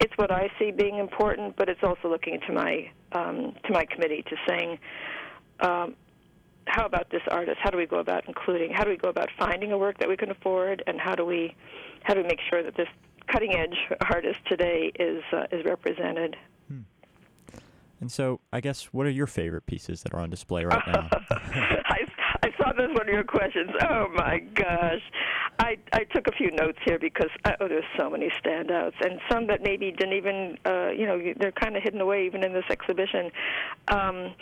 it's 0.00 0.12
what 0.16 0.32
I 0.32 0.50
see 0.58 0.72
being 0.72 0.98
important, 0.98 1.54
but 1.56 1.68
it's 1.68 1.84
also 1.84 2.08
looking 2.08 2.40
to 2.48 2.52
my 2.52 2.90
um, 3.12 3.54
to 3.66 3.72
my 3.72 3.84
committee 3.84 4.24
to 4.28 4.36
saying. 4.48 4.78
Um, 5.60 5.94
how 6.66 6.86
about 6.86 7.10
this 7.10 7.22
artist? 7.28 7.58
How 7.60 7.70
do 7.70 7.76
we 7.76 7.86
go 7.86 7.98
about 7.98 8.24
including? 8.28 8.72
How 8.72 8.84
do 8.84 8.90
we 8.90 8.96
go 8.96 9.08
about 9.08 9.28
finding 9.38 9.72
a 9.72 9.78
work 9.78 9.98
that 9.98 10.08
we 10.08 10.16
can 10.16 10.30
afford? 10.30 10.82
And 10.86 11.00
how 11.00 11.14
do 11.16 11.24
we, 11.24 11.56
how 12.04 12.14
do 12.14 12.22
we 12.22 12.26
make 12.28 12.38
sure 12.48 12.62
that 12.62 12.76
this 12.76 12.86
cutting 13.26 13.54
edge 13.54 13.76
artist 14.10 14.38
today 14.48 14.92
is 14.98 15.22
uh, 15.32 15.46
is 15.50 15.64
represented? 15.64 16.36
And 18.02 18.10
so, 18.10 18.40
I 18.52 18.60
guess, 18.60 18.86
what 18.86 19.06
are 19.06 19.10
your 19.10 19.28
favorite 19.28 19.64
pieces 19.64 20.02
that 20.02 20.12
are 20.12 20.18
on 20.18 20.28
display 20.28 20.64
right 20.64 20.82
now? 20.88 21.08
I, 21.30 21.98
I 22.42 22.48
saw 22.58 22.72
this 22.72 22.88
one 22.88 23.08
of 23.08 23.14
your 23.14 23.22
questions. 23.22 23.70
Oh 23.80 24.08
my 24.16 24.40
gosh, 24.56 25.00
I 25.60 25.76
I 25.92 26.02
took 26.12 26.26
a 26.26 26.32
few 26.32 26.50
notes 26.50 26.78
here 26.84 26.98
because 26.98 27.30
uh, 27.44 27.52
oh, 27.60 27.68
there's 27.68 27.84
so 27.96 28.10
many 28.10 28.28
standouts 28.44 28.94
and 29.02 29.20
some 29.30 29.46
that 29.46 29.62
maybe 29.62 29.92
didn't 29.92 30.14
even 30.14 30.58
uh, 30.66 30.88
you 30.90 31.06
know 31.06 31.16
they're 31.38 31.52
kind 31.52 31.76
of 31.76 31.84
hidden 31.84 32.00
away 32.00 32.26
even 32.26 32.42
in 32.44 32.52
this 32.52 32.64
exhibition. 32.70 33.30
Um, 33.86 34.34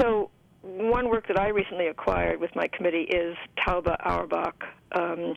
so 0.00 0.30
one 0.62 1.10
work 1.10 1.28
that 1.28 1.38
I 1.38 1.48
recently 1.48 1.88
acquired 1.88 2.40
with 2.40 2.56
my 2.56 2.66
committee 2.66 3.08
is 3.10 3.36
Tauba 3.58 3.98
Auerbach. 4.06 4.64
Um, 4.92 5.34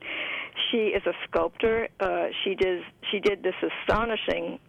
she 0.71 0.93
is 0.95 1.03
a 1.05 1.13
sculptor. 1.27 1.89
Uh, 1.99 2.27
she 2.45 2.55
did 2.55 2.83
she 3.11 3.19
did 3.19 3.43
this 3.43 3.55
astonishing 3.61 4.59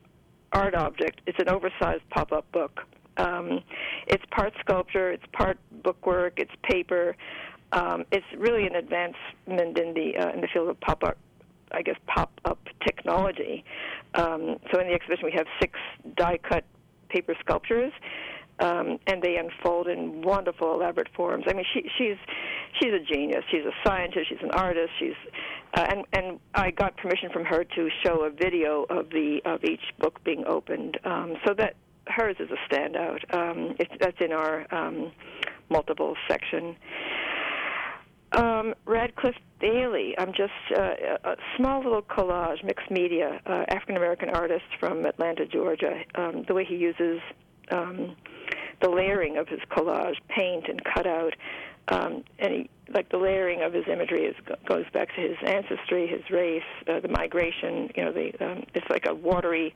art 0.52 0.74
object. 0.74 1.20
It's 1.26 1.38
an 1.38 1.48
oversized 1.48 2.08
pop-up 2.10 2.50
book. 2.52 2.80
Um, 3.16 3.60
it's 4.06 4.24
part 4.30 4.52
sculpture. 4.60 5.10
It's 5.10 5.24
part 5.32 5.58
bookwork. 5.82 6.34
It's 6.38 6.52
paper. 6.62 7.16
Um, 7.72 8.04
it's 8.10 8.26
really 8.36 8.66
an 8.66 8.74
advancement 8.74 9.78
in 9.78 9.94
the 9.94 10.16
uh, 10.18 10.32
in 10.32 10.40
the 10.40 10.48
field 10.52 10.68
of 10.68 10.80
pop-up 10.80 11.18
I 11.72 11.82
guess 11.82 11.96
pop-up 12.06 12.58
technology. 12.84 13.64
Um, 14.14 14.56
so 14.72 14.80
in 14.80 14.88
the 14.88 14.92
exhibition, 14.92 15.24
we 15.24 15.32
have 15.32 15.46
six 15.60 15.78
die-cut 16.16 16.64
paper 17.08 17.34
sculptures 17.40 17.92
um, 18.60 18.98
and 19.06 19.22
they 19.22 19.36
unfold 19.36 19.88
in 19.88 20.22
wonderful, 20.22 20.74
elaborate 20.74 21.08
forms. 21.14 21.44
I 21.48 21.54
mean, 21.54 21.64
she, 21.72 21.82
she's 21.98 22.16
she's 22.80 22.92
a 22.92 23.00
genius. 23.12 23.44
She's 23.50 23.64
a 23.64 23.72
scientist. 23.86 24.28
She's 24.28 24.42
an 24.42 24.50
artist. 24.52 24.90
She's 24.98 25.14
uh, 25.74 25.86
and 25.88 26.04
and 26.12 26.40
I 26.54 26.70
got 26.70 26.96
permission 26.96 27.30
from 27.32 27.44
her 27.44 27.64
to 27.64 27.88
show 28.04 28.24
a 28.24 28.30
video 28.30 28.84
of 28.90 29.10
the 29.10 29.40
of 29.44 29.64
each 29.64 29.82
book 29.98 30.22
being 30.24 30.44
opened, 30.46 30.98
um, 31.04 31.34
so 31.46 31.54
that 31.54 31.74
hers 32.06 32.36
is 32.40 32.48
a 32.50 32.74
standout. 32.74 33.22
Um, 33.34 33.76
it's, 33.78 33.92
that's 34.00 34.20
in 34.20 34.32
our 34.32 34.66
um, 34.74 35.12
multiple 35.68 36.16
section. 36.28 36.76
Um, 38.32 38.74
Radcliffe 38.86 39.34
Bailey. 39.60 40.14
I'm 40.16 40.32
just 40.32 40.52
uh, 40.76 40.94
a 41.24 41.36
small 41.56 41.82
little 41.82 42.02
collage, 42.02 42.62
mixed 42.64 42.90
media, 42.90 43.40
uh, 43.44 43.64
African 43.68 43.96
American 43.96 44.28
artist 44.30 44.64
from 44.78 45.04
Atlanta, 45.04 45.46
Georgia. 45.46 46.02
Um, 46.14 46.44
the 46.46 46.54
way 46.54 46.64
he 46.64 46.76
uses 46.76 47.20
um, 47.70 48.16
the 48.80 48.88
layering 48.88 49.36
of 49.36 49.48
his 49.48 49.60
collage, 49.70 50.16
paint 50.28 50.66
and 50.68 50.82
cutout, 50.84 51.34
um, 51.88 52.24
and 52.38 52.52
he, 52.52 52.70
like 52.92 53.08
the 53.10 53.16
layering 53.18 53.62
of 53.62 53.72
his 53.72 53.84
imagery 53.88 54.24
is, 54.24 54.36
goes 54.66 54.84
back 54.92 55.14
to 55.14 55.20
his 55.20 55.36
ancestry, 55.46 56.06
his 56.06 56.28
race, 56.30 56.62
uh, 56.88 57.00
the 57.00 57.08
migration. 57.08 57.90
You 57.96 58.04
know, 58.04 58.12
the 58.12 58.44
um, 58.44 58.64
it's 58.74 58.88
like 58.88 59.06
a 59.06 59.14
watery, 59.14 59.74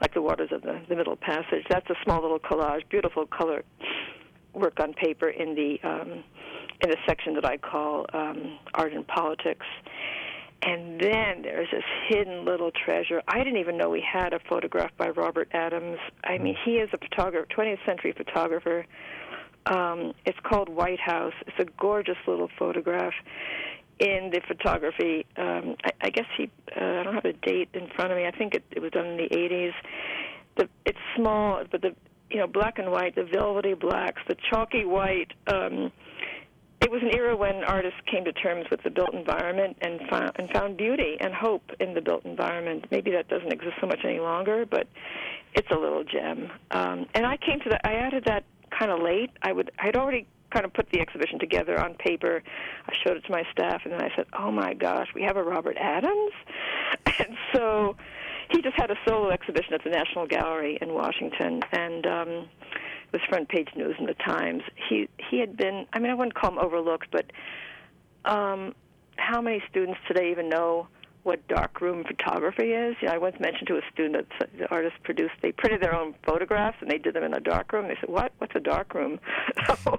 like 0.00 0.14
the 0.14 0.22
waters 0.22 0.50
of 0.52 0.62
the, 0.62 0.80
the 0.88 0.96
Middle 0.96 1.16
Passage. 1.16 1.64
That's 1.68 1.88
a 1.90 1.96
small 2.04 2.22
little 2.22 2.38
collage, 2.38 2.88
beautiful 2.88 3.26
color 3.26 3.64
work 4.54 4.80
on 4.80 4.92
paper 4.94 5.28
in 5.28 5.54
the 5.54 5.78
um, 5.82 6.24
in 6.80 6.90
a 6.90 6.96
section 7.06 7.34
that 7.34 7.44
I 7.44 7.56
call 7.56 8.06
um, 8.12 8.58
art 8.74 8.92
and 8.92 9.06
politics. 9.06 9.66
And 10.62 11.00
then 11.00 11.42
there's 11.42 11.68
this 11.70 11.84
hidden 12.08 12.44
little 12.44 12.72
treasure. 12.72 13.22
I 13.28 13.38
didn't 13.38 13.58
even 13.58 13.76
know 13.76 13.90
we 13.90 14.04
had 14.04 14.32
a 14.32 14.40
photograph 14.48 14.90
by 14.96 15.10
Robert 15.10 15.48
Adams. 15.52 15.98
I 16.24 16.38
mean, 16.38 16.56
he 16.64 16.72
is 16.72 16.88
a 16.92 16.98
photographer, 16.98 17.46
20th 17.56 17.84
century 17.86 18.12
photographer. 18.16 18.84
Um, 19.66 20.14
it's 20.24 20.38
called 20.42 20.68
White 20.68 20.98
House. 20.98 21.34
It's 21.46 21.58
a 21.60 21.66
gorgeous 21.80 22.16
little 22.26 22.48
photograph. 22.58 23.12
In 24.00 24.30
the 24.32 24.40
photography, 24.46 25.26
um, 25.36 25.76
I, 25.84 25.90
I 26.02 26.10
guess 26.10 26.26
he, 26.36 26.50
uh, 26.76 26.84
I 26.84 27.02
don't 27.02 27.14
have 27.14 27.24
a 27.24 27.32
date 27.32 27.68
in 27.74 27.88
front 27.94 28.12
of 28.12 28.18
me. 28.18 28.26
I 28.26 28.30
think 28.30 28.54
it, 28.54 28.64
it 28.70 28.80
was 28.80 28.90
done 28.92 29.06
in 29.06 29.16
the 29.16 29.28
80s. 29.28 29.72
The, 30.56 30.68
it's 30.86 30.98
small, 31.16 31.62
but 31.70 31.82
the, 31.82 31.94
you 32.30 32.38
know, 32.38 32.46
black 32.46 32.78
and 32.78 32.90
white, 32.90 33.14
the 33.14 33.24
velvety 33.24 33.74
blacks, 33.74 34.22
the 34.28 34.36
chalky 34.50 34.84
white. 34.84 35.32
Um, 35.46 35.92
it 36.80 36.90
was 36.90 37.02
an 37.02 37.10
era 37.14 37.36
when 37.36 37.64
artists 37.64 37.98
came 38.10 38.24
to 38.24 38.32
terms 38.32 38.66
with 38.70 38.82
the 38.82 38.90
built 38.90 39.12
environment 39.12 39.76
and 39.80 40.00
found, 40.08 40.32
and 40.36 40.48
found 40.50 40.76
beauty 40.76 41.16
and 41.20 41.34
hope 41.34 41.70
in 41.80 41.94
the 41.94 42.00
built 42.00 42.24
environment. 42.24 42.86
Maybe 42.90 43.10
that 43.12 43.28
doesn't 43.28 43.52
exist 43.52 43.74
so 43.80 43.86
much 43.86 44.00
any 44.04 44.20
longer, 44.20 44.64
but 44.64 44.86
it's 45.54 45.70
a 45.70 45.74
little 45.76 46.04
gem. 46.04 46.50
Um, 46.70 47.06
and 47.14 47.26
I 47.26 47.36
came 47.36 47.60
to 47.60 47.70
that. 47.70 47.80
I 47.84 47.94
added 47.94 48.24
that 48.26 48.44
kind 48.70 48.90
of 48.90 49.00
late. 49.00 49.30
I 49.42 49.52
would. 49.52 49.72
I'd 49.78 49.96
already 49.96 50.26
kind 50.50 50.64
of 50.64 50.72
put 50.72 50.88
the 50.90 51.00
exhibition 51.00 51.38
together 51.38 51.78
on 51.78 51.94
paper. 51.94 52.42
I 52.86 52.92
showed 53.04 53.16
it 53.16 53.24
to 53.24 53.32
my 53.32 53.42
staff, 53.52 53.82
and 53.84 53.92
then 53.92 54.00
I 54.00 54.10
said, 54.14 54.26
"Oh 54.38 54.52
my 54.52 54.74
gosh, 54.74 55.08
we 55.14 55.22
have 55.22 55.36
a 55.36 55.42
Robert 55.42 55.76
Adams!" 55.78 56.32
And 57.20 57.36
so 57.52 57.96
he 58.50 58.62
just 58.62 58.76
had 58.76 58.92
a 58.92 58.94
solo 59.04 59.30
exhibition 59.30 59.74
at 59.74 59.82
the 59.82 59.90
National 59.90 60.26
Gallery 60.26 60.78
in 60.80 60.94
Washington, 60.94 61.62
and. 61.72 62.06
um 62.06 62.48
was 63.12 63.20
front 63.28 63.48
page 63.48 63.68
news 63.76 63.96
in 63.98 64.06
the 64.06 64.14
Times. 64.14 64.62
He 64.88 65.08
he 65.30 65.40
had 65.40 65.56
been. 65.56 65.86
I 65.92 65.98
mean, 65.98 66.10
I 66.10 66.14
wouldn't 66.14 66.34
call 66.34 66.52
him 66.52 66.58
overlooked, 66.58 67.08
but 67.10 67.26
um, 68.24 68.74
how 69.16 69.40
many 69.40 69.62
students 69.70 69.98
today 70.06 70.30
even 70.30 70.48
know 70.48 70.88
what 71.22 71.46
darkroom 71.48 72.04
photography 72.04 72.72
is? 72.72 72.96
You 73.00 73.08
know, 73.08 73.14
I 73.14 73.18
once 73.18 73.36
mentioned 73.40 73.68
to 73.68 73.76
a 73.76 73.82
student 73.92 74.26
that 74.38 74.50
the 74.58 74.68
artists 74.70 74.98
produced. 75.02 75.34
They 75.42 75.52
printed 75.52 75.82
their 75.82 75.94
own 75.94 76.14
photographs 76.24 76.78
and 76.80 76.90
they 76.90 76.98
did 76.98 77.14
them 77.14 77.24
in 77.24 77.34
a 77.34 77.40
darkroom. 77.40 77.88
They 77.88 77.96
said, 78.00 78.08
"What? 78.08 78.32
What's 78.38 78.54
a 78.54 78.60
darkroom?" 78.60 79.20
so, 79.66 79.98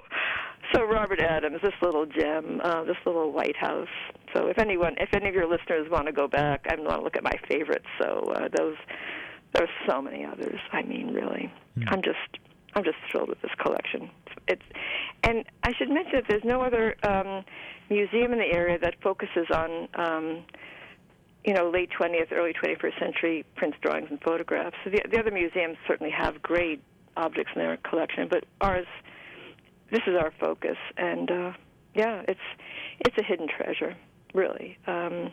so 0.72 0.84
Robert 0.84 1.20
Adams, 1.20 1.60
this 1.62 1.74
little 1.82 2.06
gem, 2.06 2.60
uh, 2.62 2.84
this 2.84 2.96
little 3.04 3.32
White 3.32 3.56
House. 3.56 3.88
So 4.34 4.46
if 4.46 4.58
anyone, 4.58 4.94
if 4.98 5.12
any 5.14 5.28
of 5.28 5.34
your 5.34 5.48
listeners 5.48 5.90
want 5.90 6.06
to 6.06 6.12
go 6.12 6.28
back, 6.28 6.66
I 6.68 6.76
want 6.76 6.98
to 6.98 7.02
look 7.02 7.16
at 7.16 7.24
my 7.24 7.34
favorites. 7.48 7.86
So 8.00 8.32
uh, 8.34 8.48
those, 8.56 8.76
there's 9.54 9.70
so 9.88 10.00
many 10.00 10.24
others. 10.24 10.58
I 10.72 10.82
mean, 10.82 11.12
really, 11.12 11.52
mm. 11.78 11.84
I'm 11.88 12.02
just 12.02 12.38
I'm 12.74 12.84
just 12.84 12.96
thrilled 13.10 13.28
with 13.28 13.40
this 13.42 13.50
collection. 13.58 14.10
It's, 14.48 14.62
and 15.24 15.44
I 15.64 15.72
should 15.76 15.88
mention 15.88 16.12
that 16.14 16.24
there's 16.28 16.44
no 16.44 16.62
other 16.62 16.96
um, 17.02 17.44
museum 17.88 18.32
in 18.32 18.38
the 18.38 18.52
area 18.52 18.78
that 18.78 18.94
focuses 19.02 19.46
on, 19.52 19.88
um, 19.94 20.44
you 21.44 21.54
know, 21.54 21.70
late 21.70 21.90
20th, 21.98 22.32
early 22.32 22.52
21st 22.52 22.98
century 22.98 23.44
prints, 23.56 23.76
drawings, 23.82 24.08
and 24.10 24.20
photographs. 24.20 24.76
So 24.84 24.90
the, 24.90 25.02
the 25.10 25.18
other 25.18 25.30
museums 25.30 25.76
certainly 25.86 26.12
have 26.12 26.40
great 26.42 26.82
objects 27.16 27.52
in 27.54 27.60
their 27.60 27.76
collection, 27.78 28.28
but 28.30 28.44
ours, 28.60 28.86
this 29.90 30.00
is 30.06 30.14
our 30.18 30.32
focus, 30.38 30.76
and 30.96 31.30
uh, 31.30 31.52
yeah, 31.94 32.22
it's 32.28 32.40
it's 33.00 33.16
a 33.18 33.24
hidden 33.24 33.48
treasure, 33.48 33.96
really, 34.32 34.78
um, 34.86 35.32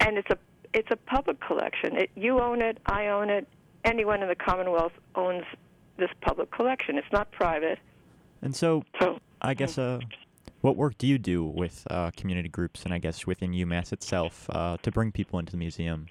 and 0.00 0.16
it's 0.16 0.30
a 0.30 0.38
it's 0.72 0.88
a 0.90 0.96
public 0.96 1.38
collection. 1.40 1.96
It, 1.96 2.10
you 2.14 2.40
own 2.40 2.62
it, 2.62 2.78
I 2.86 3.08
own 3.08 3.28
it, 3.28 3.46
anyone 3.84 4.22
in 4.22 4.28
the 4.28 4.34
Commonwealth 4.34 4.92
owns 5.14 5.44
this 5.96 6.10
public 6.20 6.50
collection. 6.50 6.98
It's 6.98 7.12
not 7.12 7.30
private. 7.32 7.78
And 8.42 8.54
so, 8.54 8.84
so 9.00 9.18
I 9.40 9.54
guess, 9.54 9.78
uh, 9.78 10.00
what 10.60 10.76
work 10.76 10.98
do 10.98 11.06
you 11.06 11.18
do 11.18 11.44
with 11.44 11.86
uh, 11.90 12.10
community 12.16 12.48
groups 12.48 12.84
and 12.84 12.92
I 12.92 12.98
guess 12.98 13.26
within 13.26 13.52
UMass 13.52 13.92
itself 13.92 14.48
uh, 14.50 14.76
to 14.82 14.90
bring 14.90 15.12
people 15.12 15.38
into 15.38 15.52
the 15.52 15.58
museum? 15.58 16.06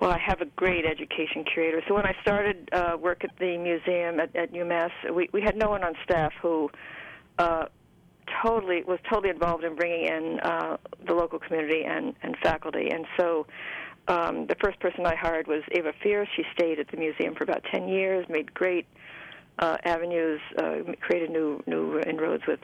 Well, 0.00 0.12
I 0.12 0.18
have 0.18 0.40
a 0.40 0.44
great 0.44 0.84
education 0.84 1.44
curator. 1.44 1.82
So 1.88 1.94
when 1.94 2.06
I 2.06 2.14
started 2.22 2.68
uh, 2.72 2.96
work 3.00 3.24
at 3.24 3.30
the 3.38 3.56
museum 3.58 4.20
at, 4.20 4.34
at 4.36 4.52
UMass, 4.52 4.90
we, 5.12 5.28
we 5.32 5.42
had 5.42 5.56
no 5.56 5.68
one 5.68 5.82
on 5.82 5.94
staff 6.04 6.32
who 6.40 6.70
uh, 7.38 7.66
totally 8.44 8.84
was 8.84 8.98
totally 9.10 9.30
involved 9.30 9.64
in 9.64 9.74
bringing 9.74 10.06
in 10.06 10.40
uh, 10.40 10.76
the 11.06 11.14
local 11.14 11.38
community 11.38 11.82
and, 11.84 12.14
and 12.22 12.36
faculty. 12.42 12.90
And 12.90 13.06
so 13.18 13.46
um, 14.08 14.46
the 14.46 14.56
first 14.60 14.80
person 14.80 15.06
I 15.06 15.14
hired 15.14 15.46
was 15.46 15.62
Ava 15.72 15.92
Fierce. 16.02 16.28
She 16.34 16.44
stayed 16.54 16.78
at 16.78 16.90
the 16.90 16.96
museum 16.96 17.34
for 17.34 17.44
about 17.44 17.62
10 17.70 17.88
years, 17.88 18.26
made 18.28 18.52
great 18.54 18.86
uh, 19.58 19.76
avenues, 19.84 20.40
uh, 20.56 20.76
created 21.00 21.30
new 21.30 21.62
new 21.66 21.98
inroads 22.00 22.44
with 22.46 22.60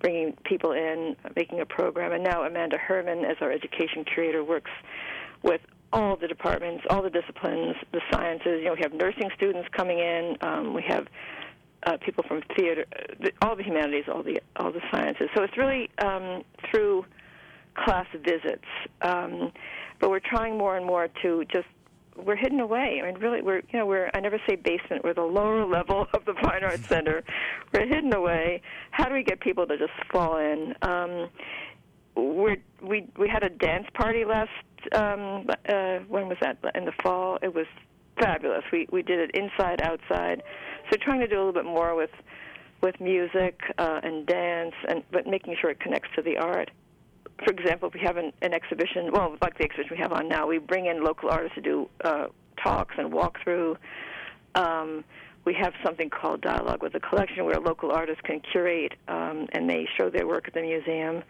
bringing 0.00 0.36
people 0.44 0.72
in, 0.72 1.16
making 1.34 1.60
a 1.60 1.66
program. 1.66 2.12
And 2.12 2.22
now 2.22 2.42
Amanda 2.42 2.76
Herman, 2.76 3.24
as 3.24 3.36
our 3.40 3.50
education 3.50 4.04
curator, 4.04 4.44
works 4.44 4.70
with 5.42 5.60
all 5.92 6.16
the 6.16 6.28
departments, 6.28 6.84
all 6.90 7.02
the 7.02 7.10
disciplines, 7.10 7.76
the 7.92 8.00
sciences. 8.12 8.58
You 8.58 8.64
know, 8.66 8.74
we 8.74 8.80
have 8.82 8.92
nursing 8.92 9.30
students 9.34 9.68
coming 9.74 9.98
in. 9.98 10.36
Um, 10.42 10.74
we 10.74 10.82
have 10.82 11.06
uh, 11.84 11.96
people 12.04 12.24
from 12.26 12.42
theater, 12.56 12.84
all 13.42 13.56
the 13.56 13.62
humanities, 13.62 14.04
all 14.12 14.22
the 14.22 14.40
all 14.56 14.72
the 14.72 14.82
sciences. 14.90 15.28
So 15.34 15.42
it's 15.42 15.56
really 15.56 15.88
um, 15.98 16.42
through 16.70 17.04
class 17.84 18.06
visits. 18.14 18.64
Um, 19.02 19.52
but 20.00 20.10
we're 20.10 20.20
trying 20.20 20.58
more 20.58 20.76
and 20.76 20.86
more 20.86 21.08
to 21.22 21.44
just 21.52 21.66
we're 22.16 22.36
hidden 22.36 22.60
away. 22.60 23.00
I 23.02 23.06
mean, 23.06 23.20
really, 23.20 23.42
we're 23.42 23.62
you 23.70 23.78
know 23.78 23.86
we're 23.86 24.10
I 24.14 24.20
never 24.20 24.40
say 24.48 24.56
basement. 24.56 25.04
We're 25.04 25.14
the 25.14 25.22
lower 25.22 25.66
level 25.78 26.06
of 26.14 26.24
the 26.24 26.34
Fine 26.42 26.64
Arts 26.64 26.86
Center. 26.86 27.22
we're 27.72 27.86
hidden 27.86 28.14
away. 28.14 28.62
How 28.90 29.06
do 29.06 29.14
we 29.14 29.22
get 29.22 29.40
people 29.40 29.66
to 29.66 29.76
just 29.76 29.92
fall 30.10 30.38
in? 30.38 30.74
Um, 30.82 31.28
we're, 32.14 32.56
we 32.82 33.08
we 33.18 33.28
had 33.28 33.42
a 33.42 33.50
dance 33.50 33.86
party 33.94 34.24
last 34.24 34.50
um, 34.94 35.46
uh, 35.68 35.98
when 36.08 36.28
was 36.28 36.38
that 36.40 36.58
in 36.74 36.84
the 36.84 36.92
fall? 37.02 37.38
It 37.42 37.54
was 37.54 37.66
fabulous. 38.18 38.64
We 38.72 38.86
we 38.90 39.02
did 39.02 39.18
it 39.18 39.30
inside 39.34 39.82
outside. 39.82 40.42
So 40.90 40.96
trying 40.96 41.20
to 41.20 41.26
do 41.26 41.36
a 41.36 41.38
little 41.38 41.52
bit 41.52 41.64
more 41.64 41.94
with 41.94 42.10
with 42.82 43.00
music 43.00 43.60
uh, 43.78 44.00
and 44.02 44.26
dance, 44.26 44.74
and 44.88 45.02
but 45.10 45.26
making 45.26 45.56
sure 45.60 45.70
it 45.70 45.80
connects 45.80 46.08
to 46.16 46.22
the 46.22 46.38
art. 46.38 46.70
For 47.44 47.52
example, 47.52 47.90
we 47.92 48.00
have 48.00 48.16
an, 48.16 48.32
an 48.42 48.54
exhibition, 48.54 49.12
well, 49.12 49.36
like 49.42 49.58
the 49.58 49.64
exhibition 49.64 49.90
we 49.96 49.98
have 49.98 50.12
on 50.12 50.28
now, 50.28 50.46
we 50.46 50.58
bring 50.58 50.86
in 50.86 51.04
local 51.04 51.30
artists 51.30 51.54
to 51.56 51.60
do 51.60 51.88
uh, 52.02 52.26
talks 52.62 52.94
and 52.98 53.12
walk 53.12 53.38
through. 53.44 53.76
Um, 54.54 55.04
we 55.44 55.54
have 55.54 55.74
something 55.84 56.10
called 56.10 56.40
Dialogue 56.40 56.82
with 56.82 56.92
the 56.92 57.00
Collection, 57.00 57.44
where 57.44 57.60
local 57.60 57.92
artists 57.92 58.22
can 58.24 58.40
curate 58.40 58.94
um, 59.06 59.46
and 59.52 59.68
they 59.68 59.86
show 59.96 60.10
their 60.10 60.26
work 60.26 60.48
at 60.48 60.54
the 60.54 60.62
museum. 60.62 61.22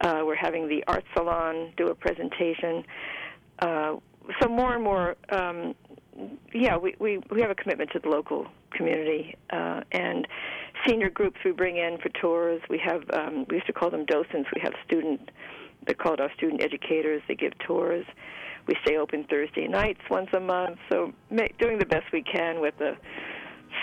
Uh, 0.00 0.22
we're 0.26 0.34
having 0.34 0.68
the 0.68 0.84
art 0.88 1.04
salon 1.14 1.72
do 1.76 1.88
a 1.88 1.94
presentation. 1.94 2.84
Uh, 3.60 3.96
so 4.40 4.48
more 4.48 4.74
and 4.74 4.82
more 4.82 5.16
um, 5.30 5.74
yeah, 6.52 6.76
we, 6.76 6.94
we, 6.98 7.18
we 7.30 7.40
have 7.40 7.50
a 7.50 7.54
commitment 7.54 7.90
to 7.92 7.98
the 7.98 8.08
local 8.08 8.46
community 8.72 9.34
uh, 9.50 9.80
and 9.92 10.26
senior 10.86 11.10
groups 11.10 11.38
we 11.44 11.52
bring 11.52 11.76
in 11.76 11.98
for 11.98 12.08
tours. 12.20 12.60
We 12.68 12.78
have 12.84 13.02
um, 13.12 13.46
we 13.48 13.56
used 13.56 13.66
to 13.66 13.72
call 13.72 13.90
them 13.90 14.04
docents. 14.04 14.48
We 14.54 14.60
have 14.62 14.72
student 14.86 15.30
they're 15.86 15.94
called 15.94 16.20
our 16.20 16.32
student 16.34 16.62
educators. 16.62 17.22
They 17.28 17.34
give 17.34 17.52
tours. 17.58 18.04
We 18.66 18.74
stay 18.82 18.96
open 18.96 19.24
Thursday 19.30 19.68
nights 19.68 20.00
once 20.10 20.28
a 20.32 20.40
month. 20.40 20.78
So 20.90 21.12
doing 21.58 21.78
the 21.78 21.86
best 21.86 22.06
we 22.12 22.22
can 22.22 22.60
with 22.60 22.80
a 22.80 22.96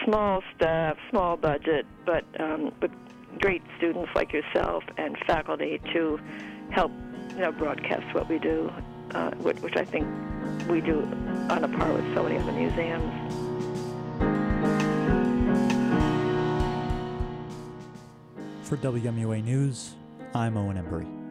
small 0.04 0.44
staff, 0.56 0.98
small 1.10 1.38
budget, 1.38 1.86
but 2.06 2.26
um, 2.40 2.74
great 3.40 3.62
students 3.78 4.12
like 4.16 4.34
yourself 4.34 4.84
and 4.98 5.18
faculty 5.26 5.80
to 5.94 6.20
help 6.72 6.92
you 7.30 7.40
know 7.40 7.52
broadcast 7.52 8.14
what 8.14 8.28
we 8.30 8.40
do, 8.40 8.72
uh, 9.12 9.32
which 9.32 9.78
I 9.78 9.86
think 9.86 10.08
we 10.68 10.82
do 10.82 11.02
on 11.50 11.64
a 11.64 11.68
par 11.68 11.94
with 11.94 12.14
so 12.14 12.24
many 12.24 12.38
other 12.38 12.52
museums. 12.52 13.23
For 18.74 18.78
WMUA 18.78 19.44
News, 19.44 19.94
I'm 20.34 20.58
Owen 20.58 20.78
Embry. 20.78 21.23